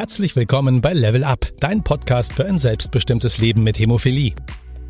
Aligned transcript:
Herzlich 0.00 0.34
willkommen 0.34 0.80
bei 0.80 0.94
Level 0.94 1.24
Up, 1.24 1.52
dein 1.60 1.84
Podcast 1.84 2.32
für 2.32 2.46
ein 2.46 2.58
selbstbestimmtes 2.58 3.36
Leben 3.36 3.62
mit 3.62 3.78
Hämophilie. 3.78 4.32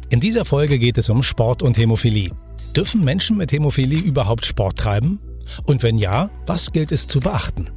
In 0.09 0.21
dieser 0.21 0.45
Folge 0.45 0.79
geht 0.79 0.99
es 0.99 1.11
um 1.11 1.25
Sport 1.25 1.65
und 1.65 1.77
Hämophilie. 1.77 2.31
Dürfen 2.77 3.03
Menschen 3.03 3.37
mit 3.37 3.51
Hämophilie 3.51 3.99
überhaupt 3.99 4.45
Sport 4.45 4.79
treiben? 4.79 5.19
Und 5.65 5.83
wenn 5.83 5.99
ja, 5.99 6.31
was 6.47 6.71
gilt 6.71 6.93
es 6.93 7.09
zu 7.09 7.19
beachten? 7.19 7.71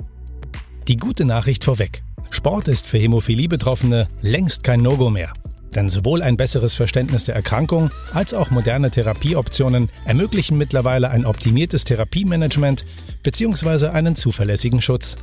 Die 0.88 0.96
gute 0.96 1.26
Nachricht 1.26 1.64
vorweg. 1.64 2.04
Sport 2.30 2.68
ist 2.68 2.86
für 2.86 3.00
Hämophilie-Betroffene 3.00 4.10
längst 4.22 4.64
kein 4.64 4.82
No-Go 4.82 5.10
mehr. 5.10 5.34
Denn 5.74 5.90
sowohl 5.90 6.22
ein 6.22 6.38
besseres 6.38 6.76
Verständnis 6.76 7.26
der 7.26 7.34
Erkrankung 7.34 7.90
als 8.14 8.36
auch 8.36 8.52
moderne 8.52 8.92
Therapieoptionen 8.92 9.90
ermöglichen 10.06 10.56
mittlerweile 10.56 11.10
ein 11.10 11.26
optimiertes 11.26 11.84
Therapiemanagement 11.84 12.86
bzw. 13.24 13.88
einen 13.88 14.16
zuverlässigen 14.16 14.82
Schutz. 14.82 15.18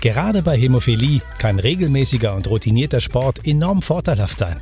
Gerade 0.00 0.42
bei 0.42 0.56
Hämophilie 0.56 1.20
kann 1.38 1.58
regelmäßiger 1.58 2.34
und 2.34 2.48
routinierter 2.48 3.00
Sport 3.00 3.46
enorm 3.46 3.82
vorteilhaft 3.82 4.38
sein. 4.38 4.60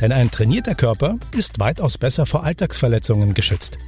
Denn 0.00 0.12
ein 0.12 0.30
trainierter 0.30 0.74
Körper 0.74 1.16
ist 1.36 1.60
weitaus 1.60 1.98
besser 1.98 2.26
vor 2.26 2.44
Alltagsverletzungen 2.44 3.34
geschützt. 3.34 3.78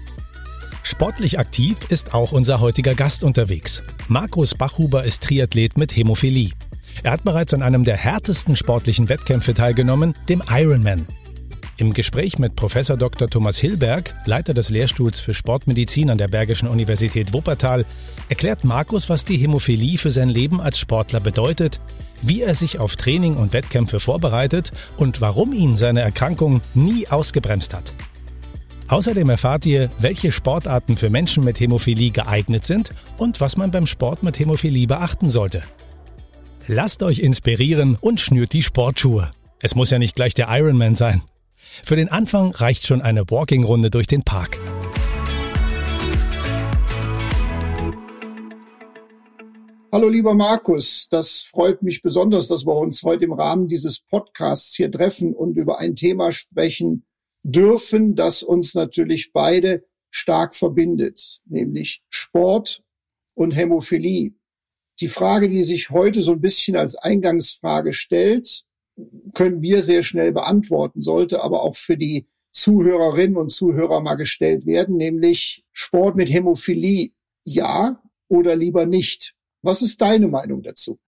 Sportlich 0.82 1.38
aktiv 1.38 1.76
ist 1.88 2.14
auch 2.14 2.32
unser 2.32 2.60
heutiger 2.60 2.94
Gast 2.94 3.24
unterwegs. 3.24 3.82
Markus 4.08 4.54
Bachhuber 4.54 5.04
ist 5.04 5.22
Triathlet 5.22 5.76
mit 5.78 5.96
Hämophilie. 5.96 6.50
Er 7.02 7.12
hat 7.12 7.24
bereits 7.24 7.54
an 7.54 7.62
einem 7.62 7.84
der 7.84 7.96
härtesten 7.96 8.56
sportlichen 8.56 9.08
Wettkämpfe 9.08 9.54
teilgenommen, 9.54 10.14
dem 10.28 10.42
Ironman. 10.48 11.06
Im 11.78 11.94
Gespräch 11.94 12.38
mit 12.38 12.54
Professor 12.54 12.96
Dr. 12.96 13.30
Thomas 13.30 13.58
Hilberg, 13.58 14.14
Leiter 14.26 14.52
des 14.52 14.68
Lehrstuhls 14.68 15.18
für 15.18 15.32
Sportmedizin 15.32 16.10
an 16.10 16.18
der 16.18 16.28
Bergischen 16.28 16.68
Universität 16.68 17.32
Wuppertal, 17.32 17.86
erklärt 18.28 18.62
Markus, 18.62 19.08
was 19.08 19.24
die 19.24 19.38
Hämophilie 19.38 19.96
für 19.96 20.10
sein 20.10 20.28
Leben 20.28 20.60
als 20.60 20.78
Sportler 20.78 21.20
bedeutet, 21.20 21.80
wie 22.20 22.42
er 22.42 22.54
sich 22.54 22.78
auf 22.78 22.96
Training 22.96 23.36
und 23.36 23.54
Wettkämpfe 23.54 24.00
vorbereitet 24.00 24.70
und 24.98 25.20
warum 25.22 25.52
ihn 25.54 25.76
seine 25.76 26.02
Erkrankung 26.02 26.60
nie 26.74 27.08
ausgebremst 27.08 27.74
hat. 27.74 27.94
Außerdem 28.88 29.30
erfahrt 29.30 29.64
ihr, 29.64 29.90
welche 29.98 30.30
Sportarten 30.30 30.98
für 30.98 31.08
Menschen 31.08 31.42
mit 31.42 31.58
Hämophilie 31.58 32.10
geeignet 32.10 32.64
sind 32.64 32.92
und 33.16 33.40
was 33.40 33.56
man 33.56 33.70
beim 33.70 33.86
Sport 33.86 34.22
mit 34.22 34.38
Hämophilie 34.38 34.86
beachten 34.86 35.30
sollte. 35.30 35.62
Lasst 36.66 37.02
euch 37.02 37.18
inspirieren 37.18 37.96
und 37.98 38.20
schnürt 38.20 38.52
die 38.52 38.62
Sportschuhe. 38.62 39.30
Es 39.60 39.74
muss 39.74 39.90
ja 39.90 39.98
nicht 39.98 40.14
gleich 40.14 40.34
der 40.34 40.48
Ironman 40.50 40.94
sein. 40.94 41.22
Für 41.84 41.96
den 41.96 42.08
Anfang 42.08 42.52
reicht 42.52 42.86
schon 42.86 43.02
eine 43.02 43.28
Walking-Runde 43.30 43.90
durch 43.90 44.06
den 44.06 44.22
Park. 44.22 44.58
Hallo 49.94 50.08
lieber 50.08 50.32
Markus, 50.32 51.06
das 51.10 51.42
freut 51.42 51.82
mich 51.82 52.00
besonders, 52.00 52.48
dass 52.48 52.64
wir 52.64 52.74
uns 52.74 53.02
heute 53.02 53.26
im 53.26 53.32
Rahmen 53.34 53.66
dieses 53.66 54.00
Podcasts 54.00 54.74
hier 54.74 54.90
treffen 54.90 55.34
und 55.34 55.58
über 55.58 55.80
ein 55.80 55.96
Thema 55.96 56.32
sprechen 56.32 57.04
dürfen, 57.42 58.14
das 58.14 58.42
uns 58.42 58.74
natürlich 58.74 59.32
beide 59.32 59.84
stark 60.10 60.54
verbindet, 60.54 61.40
nämlich 61.44 62.02
Sport 62.08 62.82
und 63.34 63.54
Hämophilie. 63.54 64.32
Die 65.00 65.08
Frage, 65.08 65.48
die 65.48 65.62
sich 65.62 65.90
heute 65.90 66.22
so 66.22 66.32
ein 66.32 66.40
bisschen 66.40 66.76
als 66.76 66.96
Eingangsfrage 66.96 67.92
stellt, 67.92 68.64
können 69.34 69.62
wir 69.62 69.82
sehr 69.82 70.02
schnell 70.02 70.32
beantworten, 70.32 71.00
sollte 71.00 71.42
aber 71.42 71.62
auch 71.62 71.76
für 71.76 71.96
die 71.96 72.26
Zuhörerinnen 72.52 73.36
und 73.36 73.50
Zuhörer 73.50 74.00
mal 74.00 74.16
gestellt 74.16 74.66
werden, 74.66 74.96
nämlich 74.96 75.64
Sport 75.72 76.16
mit 76.16 76.30
Hämophilie, 76.30 77.12
ja 77.44 78.02
oder 78.28 78.56
lieber 78.56 78.86
nicht. 78.86 79.34
Was 79.62 79.82
ist 79.82 80.00
deine 80.00 80.28
Meinung 80.28 80.62
dazu? 80.62 80.98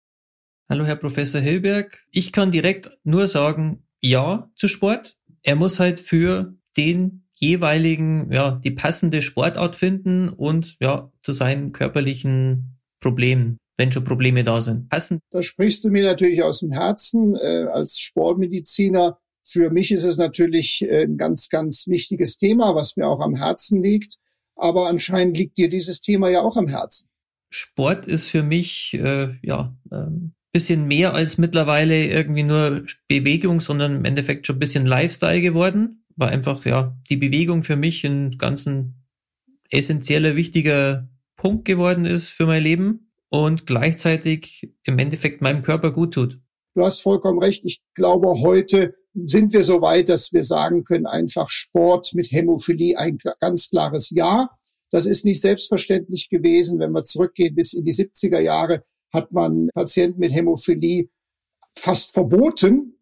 Hallo, 0.69 0.85
Herr 0.85 0.97
Professor 0.97 1.41
Hilberg. 1.41 2.05
Ich 2.11 2.33
kann 2.33 2.51
direkt 2.51 2.91
nur 3.05 3.27
sagen, 3.27 3.87
ja 4.01 4.51
zu 4.57 4.69
Sport. 4.69 5.17
Er 5.43 5.57
muss 5.57 5.79
halt 5.79 6.01
für 6.01 6.55
den 6.77 7.27
jeweiligen, 7.35 8.33
ja, 8.33 8.53
die 8.53 8.71
passende 8.71 9.21
Sportart 9.21 9.77
finden 9.77 10.31
und 10.31 10.77
ja, 10.81 11.13
zu 11.23 11.33
seinen 11.33 11.73
körperlichen 11.73 12.79
Problemen 13.01 13.59
wenn 13.77 13.93
schon 13.93 14.05
Probleme 14.05 14.45
da 14.45 14.61
sind. 14.61 14.89
Passen. 14.89 15.21
Da 15.31 15.43
sprichst 15.43 15.85
du 15.85 15.91
mir 15.91 16.05
natürlich 16.05 16.43
aus 16.43 16.61
dem 16.61 16.73
Herzen 16.73 17.37
äh, 17.37 17.67
als 17.71 17.99
Sportmediziner. 17.99 19.19
Für 19.43 19.71
mich 19.71 19.91
ist 19.91 20.05
es 20.05 20.17
natürlich 20.17 20.83
äh, 20.83 21.05
ein 21.05 21.17
ganz, 21.17 21.49
ganz 21.49 21.87
wichtiges 21.87 22.37
Thema, 22.37 22.75
was 22.75 22.97
mir 22.97 23.07
auch 23.07 23.21
am 23.21 23.35
Herzen 23.35 23.83
liegt. 23.83 24.19
Aber 24.57 24.89
anscheinend 24.89 25.37
liegt 25.37 25.59
dir 25.59 25.69
dieses 25.69 26.01
Thema 26.01 26.29
ja 26.31 26.43
auch 26.43 26.57
am 26.57 26.69
Herzen. 26.69 27.09
Sport 27.51 28.07
ist 28.07 28.29
für 28.29 28.43
mich 28.43 28.95
äh, 28.95 29.35
ja 29.43 29.77
ähm, 29.93 30.35
bisschen 30.53 30.87
mehr 30.87 31.15
als 31.15 31.37
mittlerweile 31.37 32.07
irgendwie 32.07 32.45
nur 32.45 32.87
Bewegung, 33.09 33.61
sondern 33.61 33.97
im 33.97 34.05
Endeffekt 34.05 34.47
schon 34.47 34.57
ein 34.57 34.61
bisschen 34.61 34.87
Lifestyle 34.87 35.41
geworden. 35.41 36.05
War 36.17 36.29
einfach 36.29 36.65
ja 36.65 36.97
die 37.11 37.17
Bewegung 37.17 37.65
für 37.65 37.75
mich 37.75 38.05
ein 38.05 38.39
ganz 38.39 38.69
essentieller, 39.71 40.37
wichtiger 40.37 41.09
Punkt 41.37 41.65
geworden 41.65 42.07
ist 42.07 42.29
für 42.29 42.47
mein 42.47 42.63
Leben 42.63 43.11
und 43.35 43.67
gleichzeitig 43.67 44.71
im 44.85 44.97
Endeffekt 44.97 45.43
meinem 45.43 45.65
Körper 45.65 45.91
gut 45.91 46.15
tut. 46.15 46.39
Du 46.77 46.85
hast 46.85 47.01
vollkommen 47.01 47.41
recht. 47.41 47.63
Ich 47.65 47.83
glaube, 47.93 48.29
heute 48.43 48.95
sind 49.13 49.53
wir 49.53 49.65
so 49.65 49.83
weit, 49.83 50.09
dass 50.09 50.33
wir 50.33 50.45
sagen 50.45 50.85
können, 50.85 51.07
einfach 51.07 51.51
Sport 51.51 52.15
mit 52.15 52.31
Hämophilie 52.31 52.97
ein 52.97 53.19
ganz 53.41 53.71
klares 53.71 54.11
Ja. 54.11 54.51
Das 54.93 55.05
ist 55.05 55.25
nicht 55.25 55.41
selbstverständlich 55.41 56.29
gewesen. 56.29 56.79
Wenn 56.79 56.93
wir 56.93 57.03
zurückgehen 57.03 57.57
bis 57.57 57.73
in 57.73 57.85
die 57.85 57.93
70er 57.93 58.39
Jahre, 58.39 58.85
hat 59.13 59.33
man 59.33 59.69
Patienten 59.75 60.21
mit 60.21 60.33
Hämophilie 60.33 61.09
fast 61.77 62.13
verboten 62.13 63.01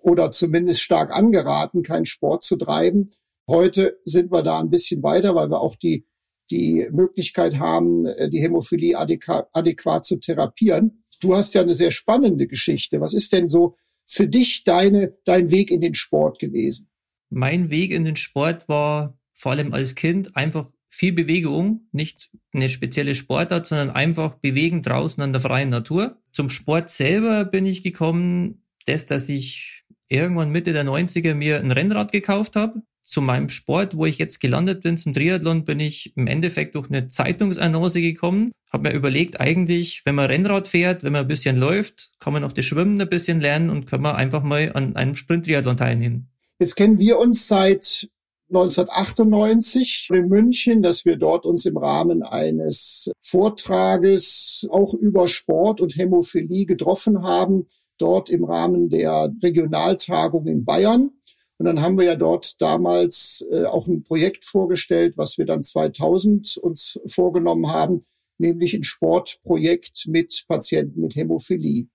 oder 0.00 0.30
zumindest 0.30 0.82
stark 0.82 1.10
angeraten, 1.10 1.82
keinen 1.82 2.06
Sport 2.06 2.44
zu 2.44 2.54
treiben. 2.54 3.06
Heute 3.48 3.98
sind 4.04 4.30
wir 4.30 4.44
da 4.44 4.60
ein 4.60 4.70
bisschen 4.70 5.02
weiter, 5.02 5.34
weil 5.34 5.50
wir 5.50 5.60
auch 5.60 5.74
die 5.74 6.06
die 6.50 6.86
Möglichkeit 6.90 7.58
haben, 7.58 8.06
äh, 8.06 8.28
die 8.28 8.40
Hämophilie 8.40 8.96
adäquat, 8.98 10.04
zu 10.04 10.16
therapieren. 10.16 11.04
Du 11.20 11.34
hast 11.34 11.54
ja 11.54 11.62
eine 11.62 11.74
sehr 11.74 11.90
spannende 11.90 12.46
Geschichte. 12.46 13.00
Was 13.00 13.14
ist 13.14 13.32
denn 13.32 13.48
so 13.48 13.76
für 14.06 14.26
dich 14.26 14.64
deine, 14.64 15.16
dein 15.24 15.50
Weg 15.50 15.70
in 15.70 15.80
den 15.80 15.94
Sport 15.94 16.38
gewesen? 16.38 16.88
Mein 17.30 17.70
Weg 17.70 17.92
in 17.92 18.04
den 18.04 18.16
Sport 18.16 18.68
war 18.68 19.18
vor 19.32 19.52
allem 19.52 19.72
als 19.72 19.94
Kind 19.94 20.36
einfach 20.36 20.70
viel 20.88 21.12
Bewegung, 21.12 21.88
nicht 21.92 22.30
eine 22.52 22.68
spezielle 22.68 23.14
Sportart, 23.14 23.66
sondern 23.66 23.90
einfach 23.90 24.34
bewegen 24.34 24.82
draußen 24.82 25.22
an 25.22 25.32
der 25.32 25.40
freien 25.40 25.70
Natur. 25.70 26.18
Zum 26.32 26.50
Sport 26.50 26.90
selber 26.90 27.46
bin 27.46 27.64
ich 27.64 27.82
gekommen, 27.82 28.66
das, 28.84 29.06
dass 29.06 29.30
ich 29.30 29.84
irgendwann 30.08 30.50
Mitte 30.50 30.74
der 30.74 30.84
90er 30.84 31.34
mir 31.34 31.60
ein 31.60 31.70
Rennrad 31.70 32.12
gekauft 32.12 32.56
habe 32.56 32.82
zu 33.02 33.20
meinem 33.20 33.48
Sport, 33.48 33.96
wo 33.96 34.06
ich 34.06 34.18
jetzt 34.18 34.40
gelandet 34.40 34.82
bin, 34.82 34.96
zum 34.96 35.12
Triathlon, 35.12 35.64
bin 35.64 35.80
ich 35.80 36.16
im 36.16 36.26
Endeffekt 36.26 36.74
durch 36.76 36.88
eine 36.88 37.08
Zeitungsannonce 37.08 38.00
gekommen. 38.00 38.52
Habe 38.72 38.88
mir 38.88 38.94
überlegt, 38.94 39.40
eigentlich, 39.40 40.02
wenn 40.04 40.14
man 40.14 40.26
Rennrad 40.26 40.68
fährt, 40.68 41.02
wenn 41.02 41.12
man 41.12 41.22
ein 41.22 41.28
bisschen 41.28 41.56
läuft, 41.56 42.10
kann 42.20 42.32
man 42.32 42.44
auch 42.44 42.52
das 42.52 42.64
Schwimmen 42.64 43.00
ein 43.00 43.08
bisschen 43.08 43.40
lernen 43.40 43.70
und 43.70 43.86
kann 43.86 44.00
man 44.00 44.16
einfach 44.16 44.42
mal 44.42 44.70
an 44.74 44.96
einem 44.96 45.14
Sprint-Triathlon 45.14 45.76
teilnehmen. 45.76 46.30
Jetzt 46.58 46.76
kennen 46.76 46.98
wir 46.98 47.18
uns 47.18 47.48
seit 47.48 48.08
1998 48.50 50.08
in 50.12 50.28
München, 50.28 50.82
dass 50.82 51.04
wir 51.04 51.16
dort 51.16 51.46
uns 51.46 51.64
im 51.64 51.76
Rahmen 51.76 52.22
eines 52.22 53.10
Vortrages 53.20 54.66
auch 54.70 54.94
über 54.94 55.26
Sport 55.26 55.80
und 55.80 55.96
Hämophilie 55.96 56.66
getroffen 56.66 57.22
haben, 57.22 57.66
dort 57.96 58.28
im 58.28 58.44
Rahmen 58.44 58.90
der 58.90 59.32
Regionaltagung 59.42 60.46
in 60.46 60.64
Bayern. 60.64 61.12
Und 61.58 61.66
dann 61.66 61.82
haben 61.82 61.98
wir 61.98 62.04
ja 62.04 62.16
dort 62.16 62.60
damals 62.60 63.44
äh, 63.50 63.64
auch 63.64 63.86
ein 63.86 64.02
Projekt 64.02 64.44
vorgestellt, 64.44 65.16
was 65.16 65.38
wir 65.38 65.46
dann 65.46 65.62
2000 65.62 66.56
uns 66.56 66.98
vorgenommen 67.06 67.68
haben, 67.72 68.04
nämlich 68.38 68.74
ein 68.74 68.82
Sportprojekt 68.82 70.06
mit 70.08 70.44
Patienten 70.48 71.00
mit 71.00 71.14
Hämophilie. 71.14 71.86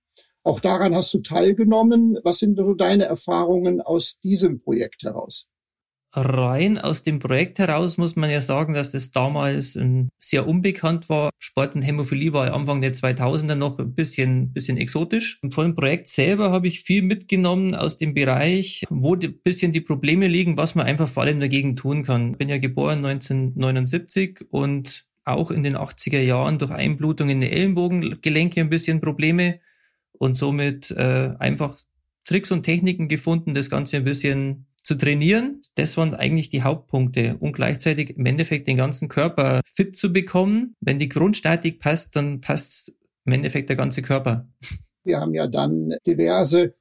Auch 0.44 0.62
daran 0.62 0.96
hast 0.96 1.14
du 1.14 1.20
teilgenommen. 1.20 2.18
Was 2.24 2.40
sind 2.40 2.58
so 2.58 2.74
deine 2.74 3.04
Erfahrungen 3.04 3.82
aus 3.82 4.20
diesem 4.20 4.62
Projekt 4.62 5.04
heraus? 5.04 5.50
Rein 6.18 6.80
aus 6.80 7.04
dem 7.04 7.20
Projekt 7.20 7.60
heraus 7.60 7.98
muss 7.98 8.16
man 8.16 8.32
ja 8.32 8.42
sagen, 8.42 8.74
dass 8.74 8.92
das 8.92 9.12
damals 9.12 9.78
sehr 10.20 10.48
unbekannt 10.48 11.10
war. 11.10 11.30
Sport 11.38 11.76
und 11.76 11.84
Hämophilie 11.84 12.34
war 12.34 12.52
Anfang 12.54 12.82
der 12.82 12.94
2000er 12.94 13.54
noch 13.54 13.78
ein 13.78 13.94
bisschen, 13.94 14.52
bisschen 14.52 14.78
exotisch. 14.78 15.40
Und 15.44 15.54
von 15.54 15.66
dem 15.66 15.76
Projekt 15.76 16.10
selber 16.10 16.52
habe 16.52 16.68
ich 16.68 16.82
viel 16.82 17.04
mitgenommen 17.04 17.76
aus 17.76 17.98
dem 17.98 18.16
Bereich, 18.16 18.84
wo 18.90 19.14
ein 19.16 19.40
bisschen 19.44 19.72
die 19.72 19.82
Probleme 19.82 20.28
liegen, 20.28 20.58
was 20.58 20.74
man 20.74 20.88
einfach 20.88 21.08
vor 21.08 21.24
allem 21.24 21.40
dagegen 21.40 21.76
tun 21.76 22.04
kann. 22.04 22.32
Ich 22.32 22.38
bin 22.38 22.50
ja 22.50 22.58
geboren 22.58 23.06
1979 23.06 24.46
und 24.50 25.06
auch 25.24 25.52
in 25.52 25.62
den 25.62 25.78
80er 25.78 26.22
Jahren 26.22 26.58
durch 26.58 26.72
Einblutung 26.72 27.30
in 27.30 27.42
die 27.42 27.52
Ellenbogengelenke 27.52 28.62
ein 28.62 28.70
bisschen 28.70 29.02
Probleme 29.02 29.60
und 30.14 30.36
somit 30.36 30.90
äh, 30.92 31.34
einfach 31.38 31.78
Tricks 32.24 32.52
und 32.52 32.64
Techniken 32.64 33.08
gefunden, 33.08 33.54
das 33.54 33.70
Ganze 33.70 33.98
ein 33.98 34.04
bisschen 34.04 34.66
zu 34.88 34.96
trainieren. 34.96 35.62
Das 35.76 35.98
waren 35.98 36.16
eigentlich 36.16 36.50
die 36.50 36.64
Hauptpunkte 36.64 37.36
und 37.42 37.52
gleichzeitig 37.52 38.16
im 38.18 38.26
Endeffekt 38.26 38.68
den 38.68 38.78
ganzen 38.78 39.10
Körper 39.10 39.60
fit 39.66 39.98
zu 39.98 40.14
bekommen. 40.14 40.76
Wenn 40.80 40.98
die 40.98 41.10
Grundstatik 41.10 41.82
passt, 41.82 42.16
dann 42.16 42.40
passt 42.40 42.94
im 43.26 43.34
Endeffekt 43.34 43.68
der 43.68 43.76
ganze 43.76 44.02
Körper. 44.02 44.48
Wir 45.04 45.20
haben 45.20 45.34
ja 45.34 45.48
dann 45.48 45.94
diverse 46.08 46.74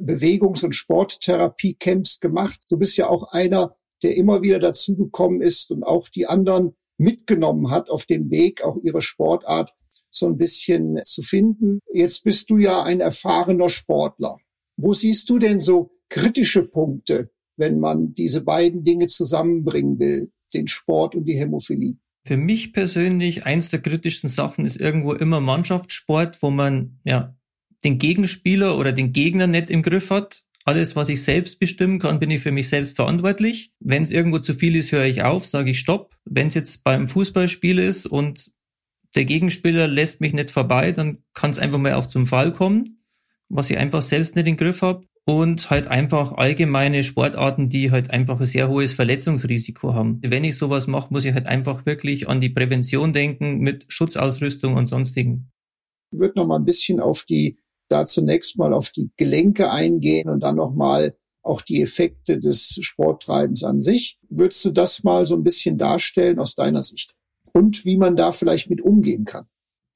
Bewegungs- 0.00 0.64
und 0.64 0.74
Sporttherapie-Camps 0.74 2.20
gemacht. 2.20 2.60
Du 2.70 2.78
bist 2.78 2.96
ja 2.96 3.08
auch 3.08 3.32
einer, 3.32 3.76
der 4.02 4.16
immer 4.16 4.40
wieder 4.40 4.58
dazugekommen 4.58 5.42
ist 5.42 5.70
und 5.70 5.84
auch 5.84 6.08
die 6.08 6.26
anderen 6.26 6.74
mitgenommen 6.96 7.70
hat 7.70 7.90
auf 7.90 8.06
dem 8.06 8.30
Weg, 8.30 8.62
auch 8.62 8.78
ihre 8.82 9.02
Sportart 9.02 9.74
so 10.10 10.26
ein 10.26 10.38
bisschen 10.38 10.98
zu 11.04 11.20
finden. 11.20 11.80
Jetzt 11.92 12.24
bist 12.24 12.48
du 12.48 12.56
ja 12.56 12.84
ein 12.84 13.00
erfahrener 13.00 13.68
Sportler. 13.68 14.38
Wo 14.76 14.94
siehst 14.94 15.28
du 15.28 15.38
denn 15.38 15.60
so 15.60 15.90
kritische 16.08 16.62
Punkte, 16.62 17.33
wenn 17.56 17.80
man 17.80 18.14
diese 18.14 18.42
beiden 18.42 18.84
Dinge 18.84 19.06
zusammenbringen 19.06 19.98
will, 19.98 20.30
den 20.52 20.68
Sport 20.68 21.14
und 21.14 21.24
die 21.24 21.38
Hämophilie? 21.38 21.96
Für 22.26 22.36
mich 22.36 22.72
persönlich 22.72 23.44
eins 23.44 23.70
der 23.70 23.80
kritischsten 23.80 24.30
Sachen 24.30 24.64
ist 24.64 24.80
irgendwo 24.80 25.12
immer 25.12 25.40
Mannschaftssport, 25.40 26.42
wo 26.42 26.50
man 26.50 26.98
ja 27.04 27.36
den 27.84 27.98
Gegenspieler 27.98 28.78
oder 28.78 28.92
den 28.92 29.12
Gegner 29.12 29.46
nicht 29.46 29.68
im 29.68 29.82
Griff 29.82 30.10
hat. 30.10 30.42
Alles, 30.64 30.96
was 30.96 31.10
ich 31.10 31.22
selbst 31.22 31.58
bestimmen 31.58 31.98
kann, 31.98 32.18
bin 32.18 32.30
ich 32.30 32.40
für 32.40 32.50
mich 32.50 32.70
selbst 32.70 32.96
verantwortlich. 32.96 33.74
Wenn 33.80 34.02
es 34.02 34.10
irgendwo 34.10 34.38
zu 34.38 34.54
viel 34.54 34.74
ist, 34.76 34.92
höre 34.92 35.04
ich 35.04 35.22
auf, 35.22 35.44
sage 35.44 35.72
ich 35.72 35.78
Stopp. 35.78 36.16
Wenn 36.24 36.46
es 36.46 36.54
jetzt 36.54 36.82
beim 36.82 37.06
Fußballspiel 37.06 37.78
ist 37.78 38.06
und 38.06 38.50
der 39.14 39.26
Gegenspieler 39.26 39.86
lässt 39.86 40.22
mich 40.22 40.32
nicht 40.32 40.50
vorbei, 40.50 40.92
dann 40.92 41.18
kann 41.34 41.50
es 41.50 41.58
einfach 41.58 41.78
mal 41.78 41.92
auf 41.92 42.08
zum 42.08 42.24
Fall 42.24 42.52
kommen, 42.52 43.04
was 43.50 43.68
ich 43.68 43.76
einfach 43.76 44.00
selbst 44.00 44.34
nicht 44.34 44.48
im 44.48 44.56
Griff 44.56 44.80
habe. 44.80 45.06
Und 45.26 45.70
halt 45.70 45.88
einfach 45.88 46.32
allgemeine 46.32 47.02
Sportarten, 47.02 47.70
die 47.70 47.90
halt 47.90 48.10
einfach 48.10 48.40
ein 48.40 48.46
sehr 48.46 48.68
hohes 48.68 48.92
Verletzungsrisiko 48.92 49.94
haben. 49.94 50.20
Wenn 50.22 50.44
ich 50.44 50.58
sowas 50.58 50.86
mache, 50.86 51.12
muss 51.12 51.24
ich 51.24 51.32
halt 51.32 51.46
einfach 51.46 51.86
wirklich 51.86 52.28
an 52.28 52.42
die 52.42 52.50
Prävention 52.50 53.14
denken 53.14 53.58
mit 53.58 53.86
Schutzausrüstung 53.88 54.74
und 54.74 54.86
sonstigen. 54.86 55.50
Ich 56.12 56.20
würde 56.20 56.34
noch 56.36 56.46
mal 56.46 56.56
ein 56.56 56.66
bisschen 56.66 57.00
auf 57.00 57.24
die 57.24 57.56
da 57.88 58.06
zunächst 58.06 58.58
mal 58.58 58.72
auf 58.72 58.90
die 58.90 59.10
Gelenke 59.16 59.70
eingehen 59.70 60.28
und 60.28 60.40
dann 60.40 60.56
noch 60.56 60.74
mal 60.74 61.16
auch 61.42 61.60
die 61.60 61.82
Effekte 61.82 62.40
des 62.40 62.78
Sporttreibens 62.80 63.62
an 63.64 63.80
sich. 63.80 64.18
Würdest 64.28 64.64
du 64.64 64.70
das 64.70 65.04
mal 65.04 65.26
so 65.26 65.36
ein 65.36 65.44
bisschen 65.44 65.76
darstellen 65.76 66.38
aus 66.38 66.54
deiner 66.54 66.82
Sicht? 66.82 67.14
Und 67.52 67.84
wie 67.84 67.96
man 67.96 68.16
da 68.16 68.32
vielleicht 68.32 68.70
mit 68.70 68.80
umgehen 68.80 69.24
kann? 69.24 69.46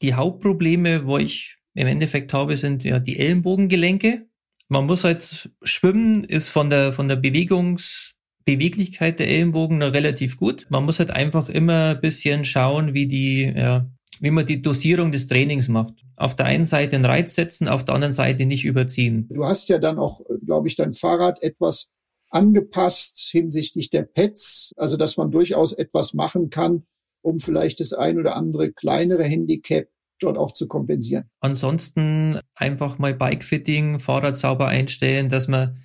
Die 0.03 0.15
Hauptprobleme, 0.15 1.07
wo 1.07 1.19
ich 1.19 1.57
im 1.75 1.87
Endeffekt 1.87 2.33
habe, 2.33 2.57
sind 2.57 2.85
ja 2.85 2.99
die 2.99 3.19
Ellenbogengelenke. 3.19 4.28
Man 4.69 4.87
muss 4.87 5.05
halt 5.05 5.50
schwimmen, 5.62 6.25
ist 6.25 6.49
von 6.50 6.70
der, 6.70 6.93
von 6.93 7.09
der 7.09 7.17
Bewegungs, 7.17 8.15
Beweglichkeit 8.44 9.19
der 9.19 9.29
Ellenbogen 9.29 9.82
relativ 9.82 10.38
gut. 10.38 10.67
Man 10.70 10.85
muss 10.85 10.99
halt 10.99 11.11
einfach 11.11 11.49
immer 11.49 11.91
ein 11.91 12.00
bisschen 12.00 12.44
schauen, 12.44 12.94
wie 12.94 13.06
die, 13.06 13.43
ja, 13.44 13.87
wie 14.20 14.31
man 14.31 14.47
die 14.47 14.62
Dosierung 14.62 15.12
des 15.12 15.26
Trainings 15.26 15.69
macht. 15.69 15.94
Auf 16.17 16.35
der 16.35 16.47
einen 16.47 16.65
Seite 16.65 16.97
einen 16.97 17.05
Reiz 17.05 17.35
setzen, 17.35 17.69
auf 17.69 17.85
der 17.85 17.94
anderen 17.94 18.12
Seite 18.12 18.47
nicht 18.47 18.65
überziehen. 18.65 19.29
Du 19.31 19.44
hast 19.44 19.69
ja 19.69 19.79
dann 19.79 19.99
auch, 19.99 20.20
glaube 20.44 20.69
ich, 20.69 20.76
dein 20.76 20.93
Fahrrad 20.93 21.43
etwas 21.43 21.91
angepasst 22.31 23.29
hinsichtlich 23.31 23.91
der 23.91 24.03
Pets, 24.03 24.73
also 24.76 24.97
dass 24.97 25.17
man 25.17 25.31
durchaus 25.31 25.73
etwas 25.73 26.15
machen 26.15 26.50
kann, 26.50 26.87
um 27.23 27.41
vielleicht 27.41 27.81
das 27.81 27.93
ein 27.93 28.19
oder 28.19 28.37
andere 28.37 28.73
kleinere 28.73 29.25
Handicap 29.25 29.88
dort 30.19 30.38
auch 30.38 30.53
zu 30.53 30.69
kompensieren. 30.69 31.25
Ansonsten 31.41 32.41
einfach 32.55 32.99
mal 32.99 33.15
Bikefitting, 33.15 33.99
Fahrrad 33.99 34.37
sauber 34.37 34.69
einstellen, 34.69 35.29
dass 35.29 35.49
man 35.49 35.79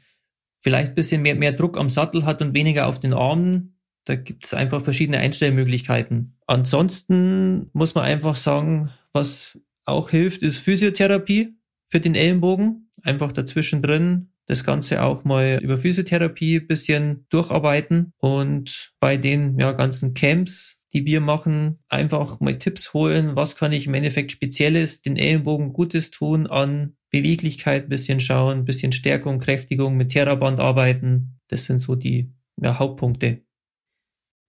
vielleicht 0.62 0.92
ein 0.92 0.96
bisschen 0.96 1.22
mehr, 1.22 1.36
mehr 1.36 1.52
Druck 1.52 1.78
am 1.78 1.90
Sattel 1.90 2.26
hat 2.26 2.42
und 2.42 2.54
weniger 2.54 2.88
auf 2.88 3.00
den 3.00 3.14
Armen, 3.14 3.78
da 4.06 4.16
gibt 4.16 4.46
es 4.46 4.54
einfach 4.54 4.82
verschiedene 4.82 5.20
Einstellmöglichkeiten. 5.20 6.38
Ansonsten 6.48 7.70
muss 7.74 7.96
man 7.96 8.04
einfach 8.04 8.36
sagen, 8.36 8.90
was 9.14 9.58
auch 9.86 10.10
hilft, 10.10 10.44
ist 10.44 10.58
Physiotherapie 10.58 11.56
für 11.86 12.00
den 12.00 12.16
Ellenbogen. 12.16 12.90
Einfach 13.04 13.32
dazwischen 13.32 13.82
drin 13.82 14.30
das 14.46 14.64
Ganze 14.64 15.02
auch 15.04 15.24
mal 15.24 15.60
über 15.62 15.78
Physiotherapie 15.78 16.60
bisschen 16.60 17.26
durcharbeiten 17.30 18.14
und 18.18 18.92
bei 19.00 19.16
den 19.18 19.58
ja, 19.58 19.72
ganzen 19.72 20.14
Camps, 20.14 20.82
die 20.94 21.06
wir 21.06 21.22
machen, 21.22 21.80
einfach 21.90 22.40
mal 22.40 22.58
Tipps 22.60 22.94
holen, 22.94 23.36
was 23.36 23.56
kann 23.56 23.74
ich 23.74 23.88
im 23.88 23.94
Endeffekt 23.96 24.32
Spezielles 24.32 25.02
den 25.02 25.18
Ellenbogen 25.18 25.74
Gutes 25.74 26.12
tun 26.12 26.48
an 26.48 26.96
Beweglichkeit 27.10 27.90
bisschen 27.90 28.20
schauen, 28.20 28.66
bisschen 28.66 28.92
Stärkung, 28.92 29.40
Kräftigung 29.40 29.98
mit 29.98 30.10
Theraband 30.10 30.60
arbeiten. 30.60 31.40
Das 31.48 31.66
sind 31.66 31.80
so 31.80 31.96
die 31.96 32.32
ja, 32.62 32.80
Hauptpunkte. 32.80 33.42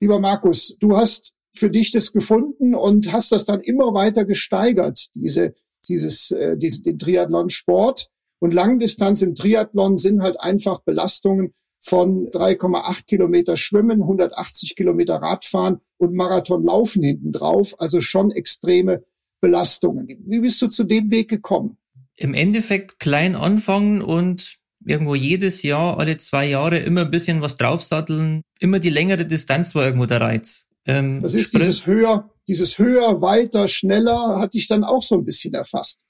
Lieber 0.00 0.18
Markus, 0.18 0.76
du 0.80 0.96
hast 0.96 1.34
für 1.54 1.70
dich 1.70 1.92
das 1.92 2.12
gefunden 2.12 2.74
und 2.74 3.12
hast 3.12 3.32
das 3.32 3.44
dann 3.44 3.60
immer 3.60 3.94
weiter 3.94 4.24
gesteigert, 4.24 5.08
diese, 5.14 5.54
dieses, 5.88 6.30
äh, 6.30 6.56
diesen, 6.56 6.84
den 6.84 6.98
Triathlon-Sport. 6.98 8.08
Und 8.40 8.52
Langdistanz 8.52 9.22
im 9.22 9.34
Triathlon 9.34 9.96
sind 9.96 10.20
halt 10.20 10.40
einfach 10.40 10.80
Belastungen 10.80 11.54
von 11.80 12.28
3,8 12.30 13.06
Kilometer 13.06 13.56
Schwimmen, 13.56 14.02
180 14.02 14.74
Kilometer 14.74 15.16
Radfahren 15.16 15.80
und 16.04 16.14
Marathon 16.14 16.64
laufen 16.64 17.02
hinten 17.02 17.32
drauf. 17.32 17.74
Also 17.78 18.00
schon 18.00 18.30
extreme 18.30 19.02
Belastungen. 19.40 20.06
Wie 20.26 20.40
bist 20.40 20.60
du 20.62 20.68
zu 20.68 20.84
dem 20.84 21.10
Weg 21.10 21.28
gekommen? 21.28 21.76
Im 22.16 22.34
Endeffekt 22.34 23.00
klein 23.00 23.34
anfangen 23.34 24.00
und 24.00 24.56
irgendwo 24.86 25.14
jedes 25.14 25.62
Jahr, 25.62 25.98
alle 25.98 26.16
zwei 26.18 26.46
Jahre 26.46 26.78
immer 26.78 27.02
ein 27.02 27.10
bisschen 27.10 27.40
was 27.40 27.56
draufsatteln. 27.56 28.42
Immer 28.60 28.78
die 28.78 28.90
längere 28.90 29.26
Distanz 29.26 29.74
war 29.74 29.84
irgendwo 29.84 30.06
der 30.06 30.20
Reiz. 30.20 30.68
Ähm, 30.86 31.22
das 31.22 31.34
ist 31.34 31.48
Sprint. 31.48 31.64
dieses 31.64 31.86
höher, 31.86 32.30
dieses 32.46 32.78
höher, 32.78 33.20
weiter, 33.20 33.68
schneller, 33.68 34.38
hat 34.38 34.54
dich 34.54 34.66
dann 34.66 34.84
auch 34.84 35.02
so 35.02 35.16
ein 35.16 35.24
bisschen 35.24 35.54
erfasst. 35.54 36.00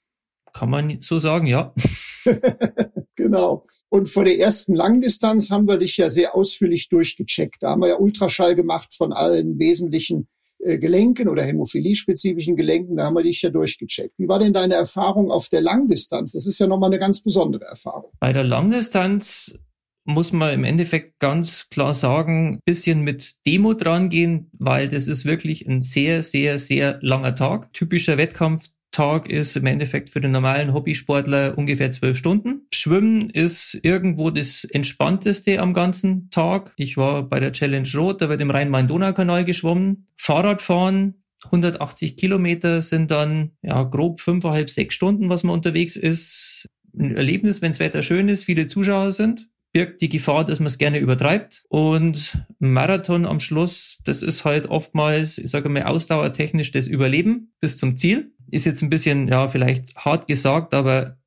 Kann 0.53 0.69
man 0.69 1.01
so 1.01 1.19
sagen, 1.19 1.47
ja. 1.47 1.73
genau. 3.15 3.65
Und 3.89 4.09
vor 4.09 4.25
der 4.25 4.39
ersten 4.39 4.75
Langdistanz 4.75 5.49
haben 5.49 5.67
wir 5.67 5.77
dich 5.77 5.97
ja 5.97 6.09
sehr 6.09 6.35
ausführlich 6.35 6.89
durchgecheckt. 6.89 7.57
Da 7.61 7.71
haben 7.71 7.81
wir 7.81 7.89
ja 7.89 7.99
Ultraschall 7.99 8.55
gemacht 8.55 8.93
von 8.93 9.13
allen 9.13 9.59
wesentlichen 9.59 10.27
äh, 10.59 10.79
Gelenken 10.79 11.29
oder 11.29 11.43
Hämophilie-spezifischen 11.43 12.55
Gelenken, 12.55 12.97
da 12.97 13.05
haben 13.05 13.15
wir 13.15 13.23
dich 13.23 13.41
ja 13.41 13.49
durchgecheckt. 13.49 14.17
Wie 14.17 14.27
war 14.27 14.39
denn 14.39 14.53
deine 14.53 14.75
Erfahrung 14.75 15.29
auf 15.29 15.49
der 15.49 15.61
Langdistanz? 15.61 16.31
Das 16.31 16.45
ist 16.47 16.59
ja 16.59 16.67
nochmal 16.67 16.89
eine 16.89 16.99
ganz 16.99 17.21
besondere 17.21 17.65
Erfahrung. 17.65 18.11
Bei 18.19 18.33
der 18.33 18.43
Langdistanz 18.43 19.57
muss 20.05 20.31
man 20.31 20.53
im 20.53 20.63
Endeffekt 20.63 21.19
ganz 21.19 21.67
klar 21.69 21.93
sagen, 21.93 22.59
bisschen 22.65 23.01
mit 23.01 23.33
Demo 23.45 23.73
dran 23.73 24.09
gehen, 24.09 24.49
weil 24.53 24.87
das 24.87 25.07
ist 25.07 25.25
wirklich 25.25 25.67
ein 25.67 25.81
sehr, 25.81 26.21
sehr, 26.23 26.59
sehr 26.59 26.99
langer 27.01 27.35
Tag. 27.35 27.73
Typischer 27.73 28.17
Wettkampf 28.17 28.67
Tag 28.95 29.29
ist 29.29 29.57
im 29.57 29.65
Endeffekt 29.65 30.09
für 30.09 30.21
den 30.21 30.31
normalen 30.31 30.73
Hobbysportler 30.73 31.57
ungefähr 31.57 31.91
zwölf 31.91 32.17
Stunden. 32.17 32.65
Schwimmen 32.73 33.29
ist 33.29 33.77
irgendwo 33.83 34.29
das 34.29 34.63
entspannteste 34.63 35.59
am 35.59 35.73
ganzen 35.73 36.29
Tag. 36.29 36.73
Ich 36.77 36.95
war 36.95 37.23
bei 37.23 37.41
der 37.41 37.51
Challenge 37.51 37.87
Rot, 37.95 38.21
da 38.21 38.29
wird 38.29 38.39
im 38.39 38.51
Rhein-Main-Donau-Kanal 38.51 39.43
geschwommen. 39.43 40.07
Fahrradfahren 40.15 41.15
180 41.43 42.15
Kilometer 42.15 42.81
sind 42.81 43.11
dann 43.11 43.51
ja 43.61 43.83
grob 43.83 44.21
fünfeinhalb, 44.21 44.69
sechs 44.69 44.95
Stunden, 44.95 45.27
was 45.27 45.43
man 45.43 45.53
unterwegs 45.53 45.97
ist. 45.97 46.69
Ein 46.97 47.17
Erlebnis, 47.17 47.61
wenn 47.61 47.73
das 47.73 47.81
Wetter 47.81 48.01
schön 48.01 48.29
ist, 48.29 48.45
viele 48.45 48.67
Zuschauer 48.67 49.11
sind 49.11 49.49
birgt 49.75 49.99
die 49.99 50.07
Gefahr, 50.07 50.45
dass 50.45 50.61
man 50.61 50.67
es 50.67 50.77
gerne 50.77 50.99
übertreibt. 50.99 51.65
Und 51.67 52.37
Marathon 52.59 53.25
am 53.25 53.41
Schluss, 53.41 53.99
das 54.05 54.21
ist 54.21 54.45
halt 54.45 54.67
oftmals, 54.67 55.37
ich 55.37 55.49
sage 55.49 55.67
mal, 55.67 55.83
ausdauertechnisch 55.83 56.71
das 56.71 56.87
Überleben 56.87 57.51
bis 57.59 57.75
zum 57.75 57.97
Ziel. 57.97 58.31
Ist 58.51 58.65
jetzt 58.65 58.81
ein 58.81 58.89
bisschen, 58.89 59.27
ja, 59.27 59.47
vielleicht 59.47 59.95
hart 59.95 60.27
gesagt, 60.27 60.73
aber 60.73 61.17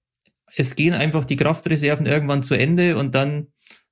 es 0.56 0.74
gehen 0.76 0.94
einfach 0.94 1.24
die 1.24 1.36
Kraftreserven 1.36 2.06
irgendwann 2.06 2.42
zu 2.42 2.54
Ende 2.54 2.96
und 2.96 3.14
dann 3.14 3.48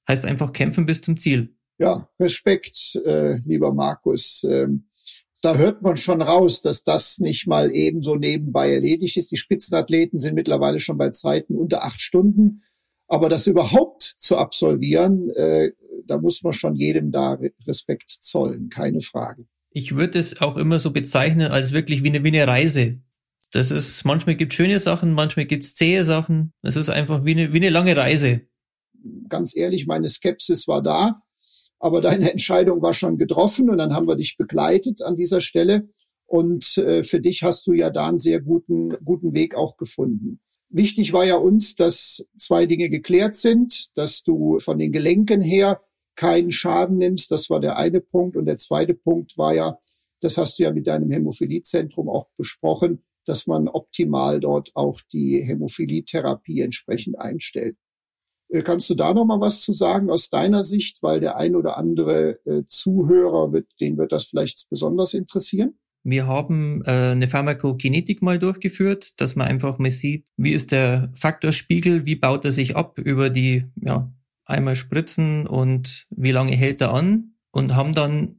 heißt 0.08 0.24
einfach 0.24 0.52
kämpfen 0.52 0.86
bis 0.86 1.02
zum 1.02 1.16
Ziel. 1.16 1.56
Ja, 1.78 2.08
Respekt, 2.18 2.98
äh, 3.04 3.38
lieber 3.44 3.74
Markus. 3.74 4.46
Ähm, 4.48 4.88
da 5.42 5.56
hört 5.56 5.82
man 5.82 5.96
schon 5.96 6.22
raus, 6.22 6.62
dass 6.62 6.82
das 6.82 7.18
nicht 7.18 7.46
mal 7.46 7.70
eben 7.70 8.00
so 8.00 8.16
nebenbei 8.16 8.72
erledigt 8.72 9.16
ist. 9.16 9.30
Die 9.30 9.36
Spitzenathleten 9.36 10.18
sind 10.18 10.34
mittlerweile 10.34 10.80
schon 10.80 10.96
bei 10.96 11.10
Zeiten 11.10 11.56
unter 11.56 11.84
acht 11.84 12.00
Stunden. 12.00 12.62
Aber 13.08 13.28
das 13.28 13.46
überhaupt 13.46 14.02
zu 14.02 14.38
absolvieren, 14.38 15.30
äh, 15.30 15.72
da 16.06 16.18
muss 16.18 16.42
man 16.42 16.52
schon 16.52 16.74
jedem 16.74 17.12
da 17.12 17.38
Respekt 17.66 18.10
zollen, 18.10 18.70
keine 18.70 19.00
Frage. 19.00 19.46
Ich 19.70 19.94
würde 19.94 20.18
es 20.18 20.40
auch 20.40 20.56
immer 20.56 20.78
so 20.78 20.90
bezeichnen 20.90 21.52
als 21.52 21.72
wirklich 21.72 22.02
wie 22.02 22.08
eine, 22.08 22.24
wie 22.24 22.28
eine 22.28 22.46
Reise. 22.46 23.00
Das 23.56 23.70
ist, 23.70 24.04
manchmal 24.04 24.36
gibt 24.36 24.52
es 24.52 24.56
schöne 24.58 24.78
Sachen, 24.78 25.14
manchmal 25.14 25.46
gibt 25.46 25.64
es 25.64 25.74
zähe 25.74 26.04
Sachen. 26.04 26.52
Es 26.60 26.76
ist 26.76 26.90
einfach 26.90 27.24
wie 27.24 27.30
eine, 27.30 27.54
wie 27.54 27.56
eine 27.56 27.70
lange 27.70 27.96
Reise. 27.96 28.42
Ganz 29.30 29.56
ehrlich, 29.56 29.86
meine 29.86 30.10
Skepsis 30.10 30.68
war 30.68 30.82
da, 30.82 31.22
aber 31.78 32.02
deine 32.02 32.30
Entscheidung 32.30 32.82
war 32.82 32.92
schon 32.92 33.16
getroffen 33.16 33.70
und 33.70 33.78
dann 33.78 33.94
haben 33.94 34.08
wir 34.08 34.16
dich 34.16 34.36
begleitet 34.36 35.00
an 35.00 35.16
dieser 35.16 35.40
Stelle. 35.40 35.88
Und 36.26 36.76
äh, 36.76 37.02
für 37.02 37.18
dich 37.18 37.44
hast 37.44 37.66
du 37.66 37.72
ja 37.72 37.88
da 37.88 38.08
einen 38.08 38.18
sehr 38.18 38.42
guten, 38.42 38.90
guten 39.02 39.32
Weg 39.32 39.54
auch 39.54 39.78
gefunden. 39.78 40.38
Wichtig 40.68 41.14
war 41.14 41.24
ja 41.24 41.36
uns, 41.36 41.76
dass 41.76 42.26
zwei 42.36 42.66
Dinge 42.66 42.90
geklärt 42.90 43.36
sind, 43.36 43.88
dass 43.96 44.22
du 44.22 44.58
von 44.58 44.78
den 44.78 44.92
Gelenken 44.92 45.40
her 45.40 45.80
keinen 46.14 46.52
Schaden 46.52 46.98
nimmst. 46.98 47.30
Das 47.30 47.48
war 47.48 47.60
der 47.60 47.78
eine 47.78 48.02
Punkt. 48.02 48.36
Und 48.36 48.44
der 48.44 48.58
zweite 48.58 48.92
Punkt 48.92 49.38
war 49.38 49.54
ja, 49.54 49.78
das 50.20 50.36
hast 50.36 50.58
du 50.58 50.64
ja 50.64 50.72
mit 50.72 50.86
deinem 50.86 51.10
Hämophiliezentrum 51.10 52.10
auch 52.10 52.26
besprochen, 52.36 53.02
dass 53.28 53.46
man 53.46 53.68
optimal 53.68 54.40
dort 54.40 54.70
auch 54.74 55.00
die 55.12 55.42
Hämophilietherapie 55.42 56.60
entsprechend 56.60 57.18
einstellt. 57.18 57.76
Äh, 58.48 58.62
kannst 58.62 58.88
du 58.90 58.94
da 58.94 59.12
noch 59.12 59.24
mal 59.24 59.40
was 59.40 59.60
zu 59.60 59.72
sagen 59.72 60.10
aus 60.10 60.30
deiner 60.30 60.64
Sicht, 60.64 61.02
weil 61.02 61.20
der 61.20 61.36
ein 61.36 61.56
oder 61.56 61.76
andere 61.76 62.38
äh, 62.46 62.62
Zuhörer 62.68 63.52
wird, 63.52 63.66
den 63.80 63.98
wird 63.98 64.12
das 64.12 64.26
vielleicht 64.26 64.68
besonders 64.70 65.14
interessieren? 65.14 65.78
Wir 66.04 66.26
haben 66.28 66.82
äh, 66.84 67.12
eine 67.12 67.26
Pharmakokinetik 67.26 68.22
mal 68.22 68.38
durchgeführt, 68.38 69.20
dass 69.20 69.34
man 69.34 69.48
einfach 69.48 69.78
mal 69.78 69.90
sieht, 69.90 70.28
wie 70.36 70.52
ist 70.52 70.70
der 70.70 71.12
Faktorspiegel, 71.16 72.06
wie 72.06 72.14
baut 72.14 72.44
er 72.44 72.52
sich 72.52 72.76
ab 72.76 72.98
über 72.98 73.28
die 73.28 73.64
ja, 73.82 74.12
einmal 74.44 74.76
spritzen 74.76 75.48
und 75.48 76.06
wie 76.10 76.30
lange 76.30 76.52
hält 76.52 76.80
er 76.80 76.94
an 76.94 77.32
und 77.50 77.74
haben 77.74 77.92
dann 77.92 78.36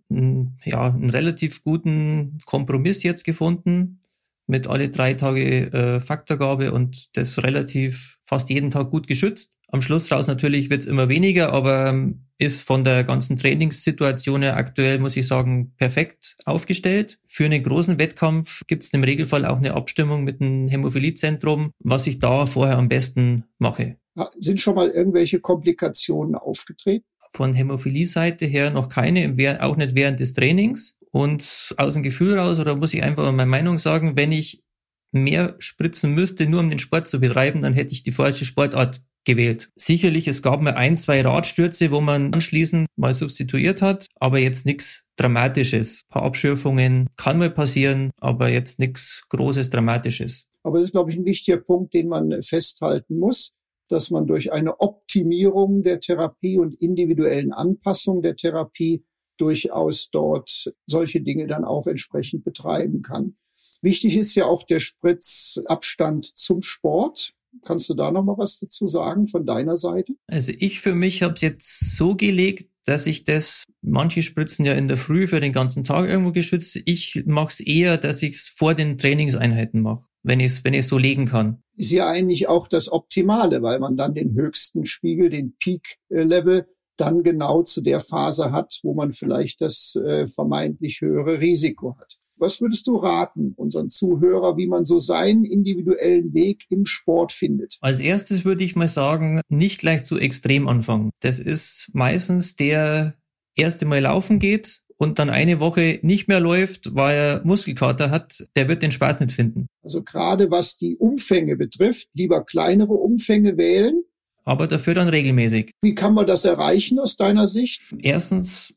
ja, 0.64 0.94
einen 0.94 1.10
relativ 1.10 1.62
guten 1.62 2.38
Kompromiss 2.46 3.04
jetzt 3.04 3.26
gefunden 3.26 4.00
mit 4.48 4.68
alle 4.68 4.90
drei 4.90 5.14
Tage 5.14 5.72
äh, 5.72 6.00
Faktorgabe 6.00 6.72
und 6.72 7.16
das 7.18 7.44
relativ 7.44 8.18
fast 8.22 8.50
jeden 8.50 8.72
Tag 8.72 8.90
gut 8.90 9.08
geschützt. 9.08 9.54
Am 9.70 9.82
Schluss 9.82 10.10
raus 10.12 10.28
natürlich 10.28 10.70
wird 10.70 10.84
es 10.84 10.88
immer 10.88 11.10
weniger, 11.10 11.52
aber 11.52 11.88
ähm, 11.88 12.28
ist 12.38 12.62
von 12.62 12.84
der 12.84 13.04
ganzen 13.04 13.38
Trainingssituation 13.38 14.42
her 14.42 14.56
aktuell, 14.56 15.00
muss 15.00 15.18
ich 15.18 15.28
sagen, 15.28 15.74
perfekt 15.76 16.38
aufgestellt. 16.46 17.20
Für 17.28 17.46
einen 17.46 17.64
großen 17.64 18.00
Wettkampf 18.00 18.64
gibt 18.68 18.84
es 18.84 18.94
im 18.94 19.04
Regelfall 19.04 19.46
auch 19.46 19.58
eine 19.58 19.74
Abstimmung 19.74 20.24
mit 20.24 20.40
dem 20.40 20.68
Hämophiliezentrum, 20.68 21.72
was 21.80 22.08
ich 22.08 22.20
da 22.20 22.46
vorher 22.46 22.78
am 22.78 22.88
besten 22.88 23.44
mache. 23.58 23.98
Sind 24.40 24.62
schon 24.62 24.76
mal 24.76 24.90
irgendwelche 24.90 25.40
Komplikationen 25.42 26.36
aufgetreten? 26.36 27.06
Von 27.32 27.54
Hämophilie-Seite 27.54 28.46
her 28.46 28.70
noch 28.70 28.88
keine, 28.88 29.34
auch 29.60 29.76
nicht 29.76 29.96
während 29.96 30.20
des 30.20 30.34
Trainings. 30.34 30.97
Und 31.12 31.74
aus 31.78 31.94
dem 31.94 32.04
Gefühl 32.04 32.38
raus, 32.38 32.60
oder 32.60 32.76
muss 32.76 32.94
ich 32.94 33.04
einfach 33.04 33.32
meine 33.32 33.50
Meinung 33.50 33.78
sagen, 33.78 34.16
wenn 34.16 34.32
ich 34.32 34.64
mehr 35.12 35.56
spritzen 35.60 36.14
müsste, 36.14 36.48
nur 36.48 36.60
um 36.60 36.70
den 36.70 36.80
Sport 36.80 37.08
zu 37.08 37.20
betreiben, 37.20 37.62
dann 37.62 37.74
hätte 37.74 37.94
ich 37.94 38.04
die 38.04 38.12
falsche 38.12 38.46
Sportart 38.46 39.02
gewählt. 39.26 39.70
Sicherlich, 39.76 40.28
es 40.28 40.42
gab 40.42 40.62
mal 40.62 40.74
ein, 40.74 40.98
zwei 40.98 41.22
Radstürze, 41.22 41.92
wo 41.92 42.02
man 42.02 42.34
anschließend 42.34 42.88
mal 42.96 43.14
substituiert 43.14 43.82
hat, 43.82 44.08
aber 44.20 44.40
jetzt 44.40 44.66
nichts 44.66 45.04
Dramatisches. 45.18 46.04
Ein 46.04 46.14
paar 46.14 46.24
Abschürfungen 46.24 47.10
kann 47.18 47.40
mal 47.40 47.50
passieren, 47.50 48.12
aber 48.20 48.50
jetzt 48.50 48.80
nichts 48.80 49.24
Großes, 49.30 49.70
Dramatisches. 49.72 50.46
Aber 50.64 50.78
das 50.78 50.86
ist, 50.86 50.92
glaube 50.92 51.12
ich, 51.12 51.18
ein 51.18 51.26
wichtiger 51.26 51.58
Punkt, 51.58 51.94
den 51.94 52.08
man 52.08 52.42
festhalten 52.42 53.18
muss, 53.18 53.54
dass 53.90 54.12
man 54.12 54.28
durch 54.28 54.54
eine 54.54 54.80
Optimierung 54.80 55.82
der 55.82 56.00
Therapie 56.00 56.58
und 56.58 56.76
individuellen 56.76 57.52
Anpassung 57.52 58.22
der 58.22 58.36
Therapie 58.36 59.04
durchaus 59.38 60.10
dort 60.10 60.74
solche 60.86 61.22
Dinge 61.22 61.48
dann 61.48 61.64
auch 61.64 61.88
entsprechend 61.88 62.44
betreiben 62.44 63.02
kann. 63.02 63.38
Wichtig 63.82 64.18
ist 64.18 64.36
ja 64.36 64.46
auch 64.46 64.64
der 64.64 64.80
Spritzabstand 64.80 66.26
zum 66.26 66.62
Sport. 66.62 67.34
Kannst 67.66 67.90
du 67.90 67.94
da 67.94 68.12
noch 68.12 68.24
mal 68.24 68.38
was 68.38 68.60
dazu 68.60 68.88
sagen 68.88 69.28
von 69.28 69.46
deiner 69.46 69.78
Seite? 69.78 70.14
Also 70.28 70.52
ich 70.58 70.80
für 70.80 70.96
mich 70.96 71.24
habe 71.24 71.34
es 71.34 71.42
jetzt 71.42 71.96
so 71.96 72.16
gelegt, 72.16 72.70
dass 72.86 73.06
ich 73.06 73.26
das, 73.26 73.64
manche 73.82 74.22
spritzen 74.22 74.66
ja 74.66 74.74
in 74.74 74.88
der 74.88 74.98
Früh 74.98 75.28
für 75.28 75.40
den 75.40 75.52
ganzen 75.52 75.84
Tag 75.84 76.08
irgendwo 76.08 76.32
geschützt. 76.32 76.80
Ich 76.86 77.24
mache 77.26 77.50
es 77.50 77.60
eher, 77.60 77.98
dass 77.98 78.24
ich 78.24 78.36
es 78.36 78.50
vor 78.50 78.76
den 78.76 78.98
Trainingseinheiten 78.98 79.82
mache, 79.82 80.08
wenn 80.24 80.40
ich 80.40 80.48
es 80.48 80.64
wenn 80.64 80.74
ich's 80.74 80.88
so 80.88 80.98
legen 80.98 81.26
kann. 81.26 81.62
Ist 81.76 81.92
ja 81.92 82.08
eigentlich 82.08 82.48
auch 82.48 82.68
das 82.68 82.92
Optimale, 82.92 83.62
weil 83.62 83.80
man 83.80 83.98
dann 83.98 84.14
den 84.14 84.34
höchsten 84.34 84.86
Spiegel, 84.86 85.30
den 85.30 85.56
Peak-Level, 85.58 86.66
dann 86.98 87.24
genau 87.24 87.64
zu 87.64 87.82
der 87.82 88.00
Phase 88.00 88.52
hat, 88.52 88.80
wo 88.84 88.94
man 88.94 89.12
vielleicht 89.12 89.62
das 89.62 89.96
äh, 89.96 90.28
vermeintlich 90.28 91.02
höhere 91.02 91.40
Risiko 91.40 91.98
hat. 91.98 92.18
Was 92.40 92.62
würdest 92.62 92.86
du 92.86 92.98
raten 92.98 93.54
unseren 93.56 93.90
Zuhörer, 93.90 94.58
wie 94.58 94.68
man 94.68 94.86
so 94.86 95.00
seinen 95.00 95.44
individuellen 95.44 96.34
Weg 96.34 96.66
im 96.70 96.86
Sport 96.86 97.32
findet? 97.32 97.78
Als 97.82 98.00
erstes 98.00 98.46
würde 98.46 98.64
ich 98.64 98.76
mal 98.76 98.88
sagen, 98.88 99.42
nicht 99.50 99.80
gleich 99.80 100.04
zu 100.04 100.20
extrem 100.20 100.68
anfangen. 100.68 101.10
Das 101.22 101.40
ist 101.40 101.90
meistens 101.94 102.56
der 102.56 103.16
erste 103.56 103.86
Mal 103.86 104.02
laufen 104.02 104.38
geht 104.38 104.82
und 104.98 105.20
dann 105.20 105.30
eine 105.30 105.60
Woche 105.60 106.00
nicht 106.04 106.28
mehr 106.28 106.40
läuft, 106.40 106.94
weil 106.96 107.16
er 107.16 107.46
Muskelkater 107.46 108.12
hat, 108.12 108.46
der 108.56 108.68
wird 108.68 108.84
den 108.84 108.92
Spaß 108.92 109.20
nicht 109.20 109.32
finden. 109.32 109.68
Also 109.84 110.04
gerade 110.04 110.52
was 110.52 110.78
die 110.78 110.96
Umfänge 110.96 111.56
betrifft, 111.56 112.08
lieber 112.14 112.44
kleinere 112.44 112.94
Umfänge 112.94 113.58
wählen. 113.58 114.04
Aber 114.48 114.68
dafür 114.68 114.94
dann 114.94 115.10
regelmäßig. 115.10 115.72
Wie 115.82 115.94
kann 115.94 116.14
man 116.14 116.26
das 116.26 116.46
erreichen 116.46 117.00
aus 117.00 117.18
deiner 117.18 117.48
Sicht? 117.48 117.82
Erstens 118.00 118.74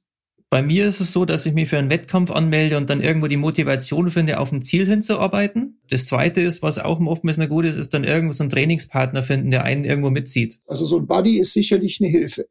bei 0.51 0.63
mir 0.63 0.85
ist 0.85 0.99
es 0.99 1.13
so, 1.13 1.25
dass 1.25 1.47
ich 1.47 1.55
mich 1.55 1.69
für 1.69 1.79
einen 1.79 1.91
Wettkampf 1.91 2.33
anmelde 2.33 2.77
und 2.77 2.91
dann 2.91 3.01
irgendwo 3.01 3.29
die 3.29 3.37
Motivation 3.37 4.11
finde, 4.11 4.41
auf 4.41 4.51
ein 4.51 4.63
Ziel 4.63 4.85
hinzuarbeiten. 4.89 5.81
Das 5.89 6.07
zweite 6.07 6.41
ist, 6.41 6.61
was 6.61 6.81
auch 6.81 6.99
oftmals 6.99 7.37
noch 7.37 7.49
gut 7.49 7.67
ist, 7.67 7.77
ist 7.77 7.95
dann 7.95 8.03
irgendwo 8.03 8.33
so 8.33 8.43
einen 8.43 8.51
Trainingspartner 8.51 9.23
finden, 9.23 9.53
der 9.53 9.63
einen 9.63 9.85
irgendwo 9.85 10.11
mitzieht. 10.11 10.59
Also 10.67 10.87
so 10.87 10.99
ein 10.99 11.07
Buddy 11.07 11.39
ist 11.39 11.53
sicherlich 11.53 12.01
eine 12.01 12.11
Hilfe. 12.11 12.49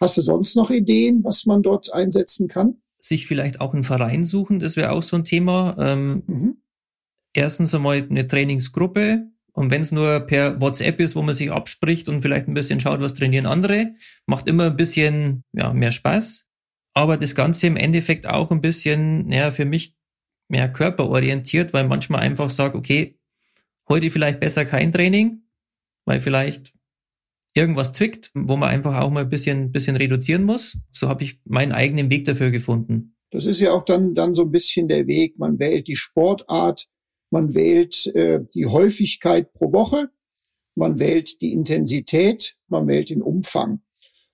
Hast 0.00 0.16
du 0.16 0.22
sonst 0.22 0.56
noch 0.56 0.70
Ideen, 0.70 1.22
was 1.24 1.44
man 1.44 1.62
dort 1.62 1.92
einsetzen 1.92 2.48
kann? 2.48 2.76
Sich 3.00 3.26
vielleicht 3.26 3.60
auch 3.60 3.74
einen 3.74 3.84
Verein 3.84 4.24
suchen, 4.24 4.60
das 4.60 4.76
wäre 4.76 4.92
auch 4.92 5.02
so 5.02 5.16
ein 5.16 5.24
Thema. 5.24 5.76
Ähm, 5.78 6.22
mhm. 6.26 6.56
Erstens 7.34 7.74
einmal 7.74 8.02
eine 8.08 8.26
Trainingsgruppe, 8.26 9.26
und 9.52 9.70
wenn 9.70 9.82
es 9.82 9.92
nur 9.92 10.20
per 10.20 10.60
WhatsApp 10.60 11.00
ist, 11.00 11.16
wo 11.16 11.22
man 11.22 11.34
sich 11.34 11.52
abspricht 11.52 12.08
und 12.08 12.22
vielleicht 12.22 12.48
ein 12.48 12.54
bisschen 12.54 12.80
schaut, 12.80 13.00
was 13.00 13.14
trainieren 13.14 13.46
andere, 13.46 13.94
macht 14.26 14.48
immer 14.48 14.66
ein 14.66 14.76
bisschen 14.76 15.44
ja, 15.52 15.72
mehr 15.72 15.92
Spaß 15.92 16.46
aber 16.94 17.16
das 17.16 17.34
Ganze 17.34 17.66
im 17.66 17.76
Endeffekt 17.76 18.26
auch 18.26 18.50
ein 18.50 18.60
bisschen, 18.60 19.30
ja, 19.30 19.50
für 19.50 19.64
mich 19.64 19.96
mehr 20.48 20.70
körperorientiert, 20.70 21.72
weil 21.72 21.86
manchmal 21.86 22.20
einfach 22.20 22.50
sage, 22.50 22.76
okay, 22.76 23.18
heute 23.88 24.10
vielleicht 24.10 24.40
besser 24.40 24.64
kein 24.64 24.92
Training, 24.92 25.42
weil 26.04 26.20
vielleicht 26.20 26.74
irgendwas 27.54 27.92
zwickt, 27.92 28.30
wo 28.34 28.56
man 28.56 28.68
einfach 28.68 28.98
auch 28.98 29.10
mal 29.10 29.24
ein 29.24 29.28
bisschen, 29.28 29.72
bisschen 29.72 29.96
reduzieren 29.96 30.44
muss. 30.44 30.78
So 30.90 31.08
habe 31.08 31.24
ich 31.24 31.40
meinen 31.44 31.72
eigenen 31.72 32.10
Weg 32.10 32.24
dafür 32.24 32.50
gefunden. 32.50 33.16
Das 33.30 33.46
ist 33.46 33.60
ja 33.60 33.72
auch 33.72 33.84
dann, 33.84 34.14
dann 34.14 34.34
so 34.34 34.42
ein 34.42 34.50
bisschen 34.50 34.88
der 34.88 35.06
Weg. 35.06 35.38
Man 35.38 35.58
wählt 35.58 35.88
die 35.88 35.96
Sportart, 35.96 36.86
man 37.32 37.54
wählt 37.54 38.06
äh, 38.14 38.40
die 38.54 38.66
Häufigkeit 38.66 39.52
pro 39.54 39.72
Woche, 39.72 40.10
man 40.74 40.98
wählt 40.98 41.40
die 41.40 41.52
Intensität, 41.52 42.56
man 42.68 42.86
wählt 42.86 43.08
den 43.10 43.22
Umfang. 43.22 43.80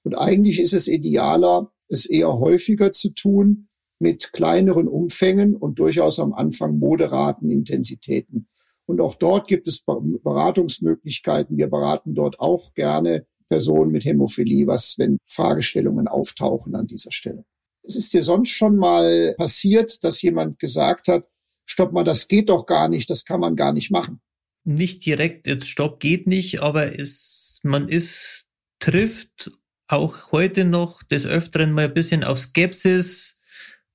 Und 0.02 0.16
eigentlich 0.16 0.60
ist 0.60 0.74
es 0.74 0.88
idealer, 0.88 1.72
es 1.88 2.06
eher 2.06 2.38
häufiger 2.38 2.92
zu 2.92 3.10
tun 3.10 3.68
mit 4.00 4.32
kleineren 4.32 4.88
Umfängen 4.88 5.54
und 5.54 5.78
durchaus 5.78 6.18
am 6.18 6.32
Anfang 6.32 6.78
moderaten 6.78 7.50
Intensitäten. 7.50 8.48
Und 8.86 9.00
auch 9.00 9.14
dort 9.14 9.48
gibt 9.48 9.68
es 9.68 9.84
Beratungsmöglichkeiten. 9.84 11.56
Wir 11.56 11.68
beraten 11.68 12.14
dort 12.14 12.40
auch 12.40 12.74
gerne 12.74 13.26
Personen 13.48 13.92
mit 13.92 14.04
Hämophilie, 14.04 14.66
was, 14.66 14.98
wenn 14.98 15.18
Fragestellungen 15.24 16.08
auftauchen 16.08 16.74
an 16.74 16.86
dieser 16.86 17.12
Stelle. 17.12 17.44
Es 17.82 17.96
ist 17.96 18.12
dir 18.12 18.22
sonst 18.22 18.50
schon 18.50 18.76
mal 18.76 19.34
passiert, 19.38 20.02
dass 20.04 20.20
jemand 20.20 20.58
gesagt 20.58 21.08
hat, 21.08 21.26
stopp 21.70 21.92
mal, 21.92 22.04
das 22.04 22.28
geht 22.28 22.48
doch 22.48 22.66
gar 22.66 22.88
nicht, 22.88 23.08
das 23.10 23.24
kann 23.24 23.40
man 23.40 23.56
gar 23.56 23.72
nicht 23.72 23.90
machen. 23.90 24.20
Nicht 24.64 25.04
direkt, 25.06 25.46
jetzt 25.46 25.68
stopp 25.68 26.00
geht 26.00 26.26
nicht, 26.26 26.60
aber 26.60 26.98
es, 26.98 27.60
man 27.62 27.88
ist, 27.88 28.46
trifft 28.80 29.50
auch 29.86 30.32
heute 30.32 30.64
noch 30.64 31.02
des 31.02 31.26
Öfteren 31.26 31.72
mal 31.72 31.86
ein 31.86 31.94
bisschen 31.94 32.24
auf 32.24 32.38
Skepsis, 32.38 33.38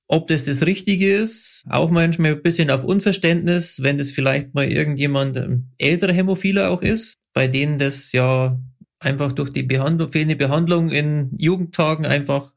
ob 0.06 0.28
das 0.28 0.44
das 0.44 0.66
Richtige 0.66 1.16
ist. 1.16 1.64
Auch 1.68 1.90
manchmal 1.90 2.32
ein 2.32 2.42
bisschen 2.42 2.70
auf 2.70 2.84
Unverständnis, 2.84 3.82
wenn 3.82 3.98
das 3.98 4.12
vielleicht 4.12 4.54
mal 4.54 4.70
irgendjemand 4.70 5.36
ähm, 5.36 5.70
älterer 5.78 6.12
Hämophiler 6.12 6.70
auch 6.70 6.82
ist, 6.82 7.18
bei 7.32 7.48
denen 7.48 7.78
das 7.78 8.12
ja 8.12 8.58
einfach 8.98 9.32
durch 9.32 9.50
die 9.50 9.62
Behandlung, 9.62 10.08
fehlende 10.10 10.36
Behandlung 10.36 10.90
in 10.90 11.30
Jugendtagen 11.38 12.06
einfach 12.06 12.52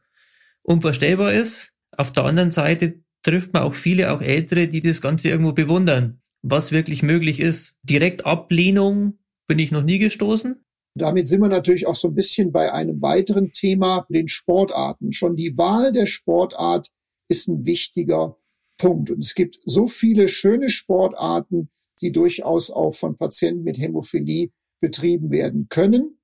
unvorstellbar 0.63 1.33
ist. 1.33 1.73
Auf 1.95 2.11
der 2.11 2.25
anderen 2.25 2.51
Seite 2.51 2.99
trifft 3.27 3.53
man 3.53 3.63
auch 3.63 3.73
viele, 3.73 4.13
auch 4.13 4.21
Ältere, 4.21 4.67
die 4.67 4.79
das 4.79 5.01
Ganze 5.01 5.27
irgendwo 5.29 5.51
bewundern, 5.51 6.21
was 6.41 6.71
wirklich 6.71 7.03
möglich 7.03 7.41
ist. 7.41 7.75
Direkt 7.83 8.25
Ablehnung 8.25 9.19
bin 9.47 9.59
ich 9.59 9.71
noch 9.71 9.83
nie 9.83 9.99
gestoßen. 9.99 10.63
Damit 10.95 11.27
sind 11.27 11.41
wir 11.41 11.49
natürlich 11.49 11.87
auch 11.87 11.95
so 11.95 12.07
ein 12.07 12.15
bisschen 12.15 12.51
bei 12.51 12.71
einem 12.71 13.01
weiteren 13.01 13.51
Thema, 13.51 14.07
den 14.09 14.29
Sportarten. 14.29 15.11
Schon 15.11 15.35
die 15.35 15.57
Wahl 15.57 15.91
der 15.91 16.05
Sportart 16.05 16.87
ist 17.29 17.49
ein 17.49 17.65
wichtiger 17.65 18.37
Punkt. 18.79 19.11
Und 19.11 19.19
es 19.19 19.35
gibt 19.35 19.59
so 19.65 19.87
viele 19.87 20.29
schöne 20.29 20.69
Sportarten, 20.69 21.69
die 22.01 22.13
durchaus 22.13 22.71
auch 22.71 22.95
von 22.95 23.17
Patienten 23.17 23.63
mit 23.63 23.77
Hämophilie 23.77 24.51
betrieben 24.81 25.31
werden 25.31 25.67
können. 25.69 26.17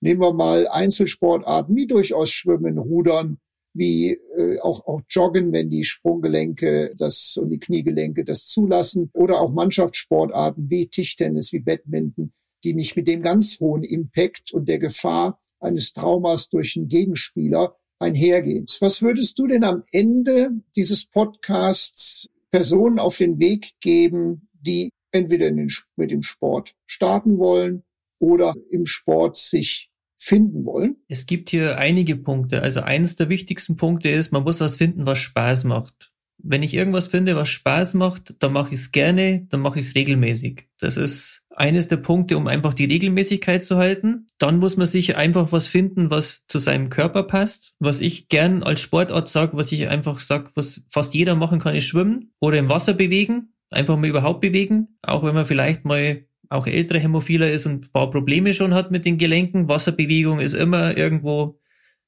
Nehmen 0.00 0.20
wir 0.20 0.34
mal 0.34 0.68
Einzelsportarten 0.68 1.74
wie 1.74 1.86
durchaus 1.86 2.30
Schwimmen, 2.30 2.78
Rudern, 2.78 3.38
wie 3.72 4.18
äh, 4.36 4.58
auch, 4.60 4.86
auch 4.86 5.00
Joggen, 5.08 5.52
wenn 5.52 5.70
die 5.70 5.84
Sprunggelenke 5.84 6.92
das 6.96 7.36
und 7.36 7.50
die 7.50 7.58
Kniegelenke 7.58 8.24
das 8.24 8.46
zulassen, 8.46 9.10
oder 9.12 9.40
auch 9.40 9.52
Mannschaftssportarten 9.52 10.70
wie 10.70 10.88
Tischtennis, 10.88 11.52
wie 11.52 11.60
Badminton, 11.60 12.32
die 12.64 12.74
nicht 12.74 12.96
mit 12.96 13.08
dem 13.08 13.22
ganz 13.22 13.60
hohen 13.60 13.84
Impact 13.84 14.52
und 14.52 14.68
der 14.68 14.78
Gefahr 14.78 15.40
eines 15.60 15.92
Traumas 15.92 16.48
durch 16.48 16.76
einen 16.76 16.88
Gegenspieler 16.88 17.76
einhergehen. 17.98 18.66
Was 18.80 19.02
würdest 19.02 19.38
du 19.38 19.46
denn 19.46 19.64
am 19.64 19.84
Ende 19.92 20.50
dieses 20.74 21.04
Podcasts 21.04 22.28
Personen 22.50 22.98
auf 22.98 23.18
den 23.18 23.38
Weg 23.38 23.78
geben, 23.80 24.48
die 24.52 24.90
entweder 25.12 25.50
den, 25.50 25.70
mit 25.96 26.10
dem 26.10 26.22
Sport 26.22 26.74
starten 26.86 27.38
wollen 27.38 27.84
oder 28.18 28.54
im 28.70 28.86
Sport 28.86 29.36
sich 29.36 29.89
finden 30.20 30.66
wollen? 30.66 30.96
Es 31.08 31.26
gibt 31.26 31.50
hier 31.50 31.78
einige 31.78 32.14
Punkte. 32.14 32.62
Also 32.62 32.82
eines 32.82 33.16
der 33.16 33.30
wichtigsten 33.30 33.76
Punkte 33.76 34.10
ist, 34.10 34.32
man 34.32 34.42
muss 34.42 34.60
was 34.60 34.76
finden, 34.76 35.06
was 35.06 35.18
Spaß 35.18 35.64
macht. 35.64 36.12
Wenn 36.42 36.62
ich 36.62 36.74
irgendwas 36.74 37.08
finde, 37.08 37.36
was 37.36 37.48
Spaß 37.48 37.94
macht, 37.94 38.34
dann 38.38 38.52
mache 38.52 38.74
ich 38.74 38.80
es 38.80 38.92
gerne, 38.92 39.46
dann 39.48 39.60
mache 39.60 39.78
ich 39.78 39.86
es 39.86 39.94
regelmäßig. 39.94 40.68
Das 40.78 40.96
ist 40.96 41.42
eines 41.54 41.88
der 41.88 41.98
Punkte, 41.98 42.36
um 42.36 42.46
einfach 42.46 42.74
die 42.74 42.84
Regelmäßigkeit 42.84 43.64
zu 43.64 43.76
halten. 43.76 44.26
Dann 44.38 44.58
muss 44.58 44.76
man 44.76 44.86
sich 44.86 45.16
einfach 45.16 45.52
was 45.52 45.66
finden, 45.66 46.10
was 46.10 46.46
zu 46.48 46.58
seinem 46.58 46.88
Körper 46.90 47.22
passt. 47.24 47.74
Was 47.78 48.00
ich 48.00 48.28
gern 48.28 48.62
als 48.62 48.80
Sportart 48.80 49.28
sage, 49.28 49.56
was 49.56 49.72
ich 49.72 49.88
einfach 49.88 50.18
sage, 50.18 50.50
was 50.54 50.82
fast 50.88 51.14
jeder 51.14 51.34
machen 51.34 51.60
kann, 51.60 51.74
ist 51.74 51.84
schwimmen 51.84 52.32
oder 52.40 52.58
im 52.58 52.68
Wasser 52.68 52.94
bewegen. 52.94 53.54
Einfach 53.70 53.96
mal 53.96 54.08
überhaupt 54.08 54.40
bewegen. 54.40 54.98
Auch 55.02 55.22
wenn 55.22 55.34
man 55.34 55.46
vielleicht 55.46 55.84
mal 55.84 56.24
auch 56.50 56.66
ältere 56.66 56.98
Hämophiler 56.98 57.50
ist 57.50 57.66
und 57.66 57.84
ein 57.84 57.92
paar 57.92 58.10
Probleme 58.10 58.52
schon 58.52 58.74
hat 58.74 58.90
mit 58.90 59.04
den 59.04 59.18
Gelenken. 59.18 59.68
Wasserbewegung 59.68 60.40
ist 60.40 60.54
immer 60.54 60.96
irgendwo 60.96 61.60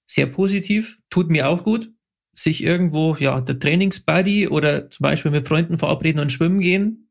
sehr 0.07 0.27
positiv, 0.27 0.99
tut 1.09 1.31
mir 1.31 1.49
auch 1.49 1.65
gut. 1.65 1.91
Sich 2.35 2.63
irgendwo, 2.63 3.15
ja, 3.19 3.41
der 3.41 3.59
Trainingsbuddy 3.59 4.49
oder 4.49 4.91
zum 4.91 5.05
Beispiel 5.05 5.31
mit 5.31 5.47
Freunden 5.47 5.79
verabreden 5.79 6.21
und 6.21 6.33
schwimmen 6.33 6.61
gehen, 6.61 7.11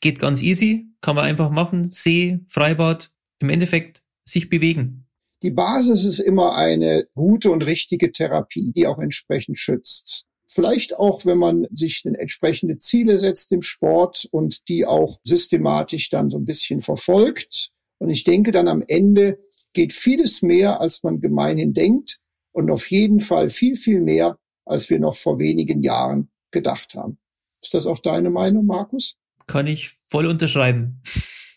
geht 0.00 0.18
ganz 0.18 0.42
easy, 0.42 0.86
kann 1.02 1.14
man 1.14 1.26
einfach 1.26 1.50
machen. 1.50 1.92
See, 1.92 2.40
Freibad, 2.48 3.10
im 3.38 3.50
Endeffekt 3.50 4.02
sich 4.26 4.48
bewegen. 4.48 5.06
Die 5.42 5.50
Basis 5.50 6.04
ist 6.04 6.20
immer 6.20 6.56
eine 6.56 7.04
gute 7.14 7.50
und 7.50 7.66
richtige 7.66 8.12
Therapie, 8.12 8.72
die 8.74 8.86
auch 8.86 8.98
entsprechend 8.98 9.58
schützt. 9.58 10.24
Vielleicht 10.54 10.98
auch, 10.98 11.24
wenn 11.24 11.38
man 11.38 11.66
sich 11.72 12.02
entsprechende 12.04 12.76
Ziele 12.76 13.18
setzt 13.18 13.52
im 13.52 13.62
Sport 13.62 14.28
und 14.30 14.68
die 14.68 14.84
auch 14.84 15.18
systematisch 15.24 16.10
dann 16.10 16.30
so 16.30 16.38
ein 16.38 16.44
bisschen 16.44 16.80
verfolgt. 16.80 17.70
Und 17.98 18.10
ich 18.10 18.24
denke 18.24 18.50
dann 18.50 18.68
am 18.68 18.82
Ende 18.86 19.38
geht 19.72 19.92
vieles 19.92 20.42
mehr, 20.42 20.80
als 20.80 21.02
man 21.02 21.20
gemeinhin 21.20 21.72
denkt 21.72 22.18
und 22.52 22.70
auf 22.70 22.90
jeden 22.90 23.20
Fall 23.20 23.48
viel, 23.48 23.76
viel 23.76 24.00
mehr, 24.00 24.38
als 24.66 24.90
wir 24.90 24.98
noch 24.98 25.16
vor 25.16 25.38
wenigen 25.38 25.82
Jahren 25.82 26.30
gedacht 26.50 26.94
haben. 26.94 27.18
Ist 27.62 27.72
das 27.72 27.86
auch 27.86 28.00
deine 28.00 28.28
Meinung, 28.28 28.66
Markus? 28.66 29.16
Kann 29.46 29.66
ich 29.66 29.90
voll 30.10 30.26
unterschreiben. 30.26 31.00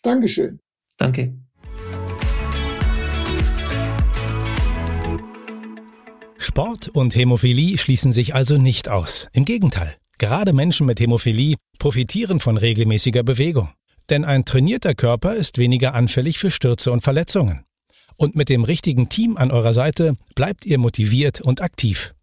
Dankeschön. 0.04 0.60
Danke. 0.98 1.45
Sport 6.46 6.90
und 6.90 7.16
Hämophilie 7.16 7.76
schließen 7.80 8.12
sich 8.12 8.36
also 8.36 8.58
nicht 8.58 8.88
aus. 8.88 9.28
Im 9.34 9.46
Gegenteil. 9.46 9.96
Gerade 10.20 10.54
Menschen 10.54 10.86
mit 10.86 11.00
Hämophilie 11.00 11.56
profitieren 11.80 12.40
von 12.40 12.58
regelmäßiger 12.58 13.24
Bewegung. 13.24 13.70
Denn 14.12 14.24
ein 14.24 14.46
trainierter 14.46 14.94
Körper 14.94 15.34
ist 15.34 15.58
weniger 15.58 15.96
anfällig 15.96 16.38
für 16.38 16.52
Stürze 16.52 16.92
und 16.92 17.02
Verletzungen. 17.02 17.66
Und 18.16 18.36
mit 18.36 18.50
dem 18.50 18.64
richtigen 18.64 19.10
Team 19.10 19.38
an 19.38 19.50
eurer 19.50 19.74
Seite 19.74 20.18
bleibt 20.36 20.68
ihr 20.68 20.78
motiviert 20.78 21.42
und 21.42 21.62
aktiv. 21.62 22.14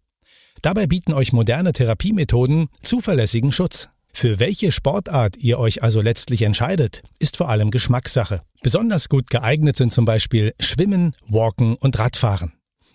Dabei 0.61 0.87
bieten 0.87 1.11
euch 1.11 1.33
moderne 1.33 1.73
Therapiemethoden 1.73 2.69
zuverlässigen 2.81 3.51
Schutz. 3.51 3.89
Für 4.13 4.39
welche 4.39 4.71
Sportart 4.71 5.35
ihr 5.35 5.59
euch 5.59 5.83
also 5.83 5.99
letztlich 5.99 6.43
entscheidet, 6.43 7.01
ist 7.19 7.35
vor 7.35 7.49
allem 7.49 7.71
Geschmackssache. 7.71 8.41
Besonders 8.61 9.09
gut 9.09 9.29
geeignet 9.29 9.75
sind 9.75 9.91
zum 9.91 10.05
Beispiel 10.05 10.53
Schwimmen, 10.61 11.13
Walken 11.27 11.75
und 11.75 11.99
Radfahren. 11.99 12.53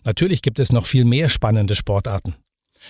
Natürlich 0.08 0.40
gibt 0.40 0.58
es 0.58 0.72
noch 0.72 0.86
viel 0.86 1.04
mehr 1.04 1.28
spannende 1.28 1.74
Sportarten. 1.74 2.34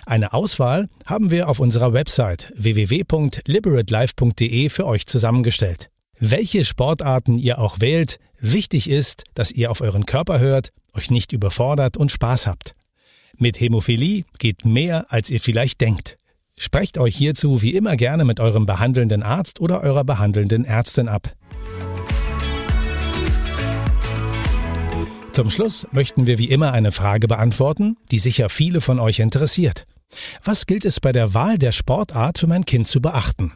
Eine 0.06 0.34
Auswahl 0.34 0.88
haben 1.04 1.32
wir 1.32 1.48
auf 1.48 1.58
unserer 1.58 1.92
Website 1.92 2.52
www.liberatelife.de 2.54 4.68
für 4.68 4.86
euch 4.86 5.06
zusammengestellt. 5.06 5.90
Welche 6.20 6.64
Sportarten 6.64 7.36
ihr 7.36 7.58
auch 7.58 7.80
wählt, 7.80 8.20
wichtig 8.38 8.88
ist, 8.88 9.24
dass 9.34 9.50
ihr 9.50 9.72
auf 9.72 9.80
euren 9.80 10.06
Körper 10.06 10.38
hört, 10.38 10.70
euch 10.94 11.10
nicht 11.10 11.32
überfordert 11.32 11.96
und 11.96 12.12
Spaß 12.12 12.46
habt. 12.46 12.74
Mit 13.36 13.58
Hämophilie 13.58 14.22
geht 14.38 14.64
mehr, 14.64 15.06
als 15.08 15.28
ihr 15.28 15.40
vielleicht 15.40 15.80
denkt. 15.80 16.18
Sprecht 16.56 16.98
euch 16.98 17.16
hierzu 17.16 17.62
wie 17.62 17.74
immer 17.74 17.96
gerne 17.96 18.24
mit 18.24 18.38
eurem 18.38 18.64
behandelnden 18.64 19.24
Arzt 19.24 19.58
oder 19.58 19.82
eurer 19.82 20.04
behandelnden 20.04 20.64
Ärztin 20.64 21.08
ab. 21.08 21.34
Zum 25.38 25.50
Schluss 25.50 25.86
möchten 25.92 26.26
wir 26.26 26.36
wie 26.38 26.48
immer 26.48 26.72
eine 26.72 26.90
Frage 26.90 27.28
beantworten, 27.28 27.96
die 28.10 28.18
sicher 28.18 28.48
viele 28.48 28.80
von 28.80 28.98
euch 28.98 29.20
interessiert. 29.20 29.86
Was 30.42 30.66
gilt 30.66 30.84
es 30.84 30.98
bei 30.98 31.12
der 31.12 31.32
Wahl 31.32 31.58
der 31.58 31.70
Sportart 31.70 32.38
für 32.38 32.48
mein 32.48 32.64
Kind 32.64 32.88
zu 32.88 33.00
beachten? 33.00 33.52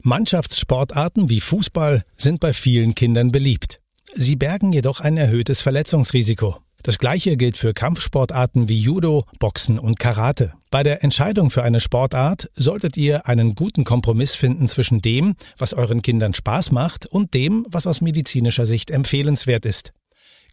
Mannschaftssportarten 0.00 1.30
wie 1.30 1.40
Fußball 1.40 2.04
sind 2.16 2.38
bei 2.38 2.52
vielen 2.52 2.94
Kindern 2.94 3.32
beliebt. 3.32 3.80
Sie 4.12 4.36
bergen 4.36 4.72
jedoch 4.72 5.00
ein 5.00 5.16
erhöhtes 5.16 5.60
Verletzungsrisiko. 5.60 6.58
Das 6.84 6.98
gleiche 6.98 7.36
gilt 7.36 7.56
für 7.56 7.74
Kampfsportarten 7.74 8.68
wie 8.68 8.78
Judo, 8.78 9.24
Boxen 9.40 9.80
und 9.80 9.98
Karate. 9.98 10.52
Bei 10.70 10.84
der 10.84 11.02
Entscheidung 11.02 11.50
für 11.50 11.64
eine 11.64 11.80
Sportart 11.80 12.48
solltet 12.54 12.96
ihr 12.96 13.26
einen 13.26 13.56
guten 13.56 13.82
Kompromiss 13.82 14.36
finden 14.36 14.68
zwischen 14.68 15.02
dem, 15.02 15.34
was 15.58 15.74
euren 15.74 16.00
Kindern 16.00 16.32
Spaß 16.32 16.70
macht, 16.70 17.06
und 17.06 17.34
dem, 17.34 17.66
was 17.68 17.88
aus 17.88 18.00
medizinischer 18.00 18.66
Sicht 18.66 18.92
empfehlenswert 18.92 19.66
ist. 19.66 19.92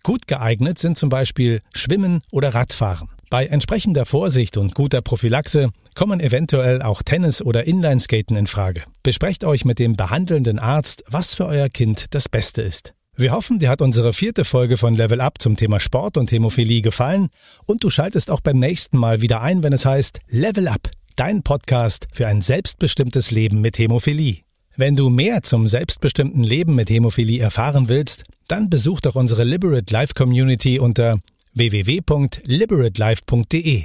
Gut 0.04 0.28
geeignet 0.28 0.80
sind 0.80 0.98
zum 0.98 1.10
Beispiel 1.10 1.62
Schwimmen 1.74 2.22
oder 2.32 2.56
Radfahren. 2.56 3.10
Bei 3.30 3.46
entsprechender 3.46 4.06
Vorsicht 4.06 4.58
und 4.58 4.74
guter 4.74 5.02
Prophylaxe 5.02 5.70
kommen 5.96 6.20
eventuell 6.20 6.82
auch 6.82 7.02
Tennis 7.04 7.42
oder 7.42 7.66
Inlineskaten 7.66 8.36
in 8.36 8.48
Frage. 8.48 8.84
Besprecht 9.04 9.44
euch 9.44 9.64
mit 9.64 9.80
dem 9.80 9.96
behandelnden 9.96 10.60
Arzt, 10.60 11.04
was 11.08 11.36
für 11.36 11.46
euer 11.46 11.70
Kind 11.70 12.08
das 12.12 12.28
Beste 12.28 12.62
ist. 12.62 12.94
Wir 13.16 13.32
hoffen, 13.32 13.60
dir 13.60 13.70
hat 13.70 13.82
unsere 13.82 14.14
vierte 14.14 14.44
Folge 14.44 14.78
von 14.78 14.96
Level 14.96 15.22
Up 15.22 15.40
zum 15.40 15.56
Thema 15.56 15.80
Sport 15.80 16.18
und 16.18 16.32
Hämophilie 16.32 16.82
gefallen 16.82 17.30
und 17.66 17.84
du 17.84 17.90
schaltest 17.90 18.32
auch 18.32 18.42
beim 18.42 18.58
nächsten 18.58 18.98
Mal 18.98 19.22
wieder 19.22 19.42
ein, 19.42 19.64
wenn 19.64 19.74
es 19.74 19.86
heißt 19.86 20.20
Level 20.28 20.68
Up, 20.68 20.90
dein 21.16 21.44
Podcast 21.44 22.08
für 22.12 22.26
ein 22.28 22.42
selbstbestimmtes 22.42 23.32
Leben 23.32 23.62
mit 23.62 23.78
Hämophilie. 23.78 24.40
Wenn 24.78 24.96
du 24.96 25.10
mehr 25.10 25.44
zum 25.44 25.68
selbstbestimmten 25.68 26.44
Leben 26.44 26.76
mit 26.76 26.90
Hämophilie 26.90 27.42
erfahren 27.42 27.90
willst, 27.90 28.24
dann 28.48 28.70
besuch 28.70 29.02
doch 29.02 29.16
unsere 29.16 29.44
Liberate 29.44 29.94
Life 29.94 30.14
Community 30.14 30.80
unter 30.80 31.18
www.liberatelife.de. 31.54 33.84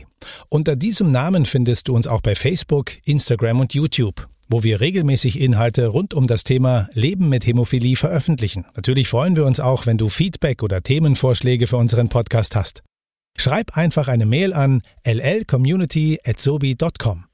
Unter 0.49 0.77
diesem 0.77 1.11
Namen 1.11 1.45
findest 1.45 1.89
du 1.89 1.97
uns 1.97 2.07
auch 2.07 2.21
bei 2.21 2.37
Facebook, 2.37 2.93
Instagram 3.05 3.59
und 3.61 3.75
YouTube, 3.75 4.29
wo 4.49 4.63
wir 4.63 4.81
regelmäßig 4.81 5.41
Inhalte 5.41 5.89
rund 5.89 6.15
um 6.15 6.29
das 6.29 6.45
Thema 6.45 6.89
Leben 6.93 7.29
mit 7.29 7.45
Hämophilie 7.47 7.97
veröffentlichen. 7.97 8.65
Natürlich 8.75 9.09
freuen 9.09 9.37
wir 9.37 9.45
uns 9.45 9.61
auch, 9.61 9.85
wenn 9.87 9.99
du 9.99 10.09
Feedback 10.09 10.63
oder 10.63 10.83
Themenvorschläge 10.83 11.67
für 11.67 11.77
unseren 11.77 12.09
Podcast 12.09 12.57
hast. 12.57 12.83
Schreib 13.37 13.77
einfach 13.77 14.09
eine 14.09 14.25
Mail 14.25 14.55
an 14.55 14.81
llcommunity@sobi.com. 15.05 17.26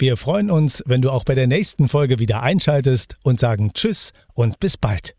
Wir 0.00 0.16
freuen 0.16 0.50
uns, 0.50 0.82
wenn 0.86 1.02
du 1.02 1.10
auch 1.10 1.24
bei 1.24 1.34
der 1.34 1.46
nächsten 1.46 1.86
Folge 1.86 2.18
wieder 2.18 2.42
einschaltest 2.42 3.16
und 3.22 3.38
sagen 3.38 3.74
Tschüss 3.74 4.14
und 4.32 4.58
bis 4.58 4.78
bald. 4.78 5.14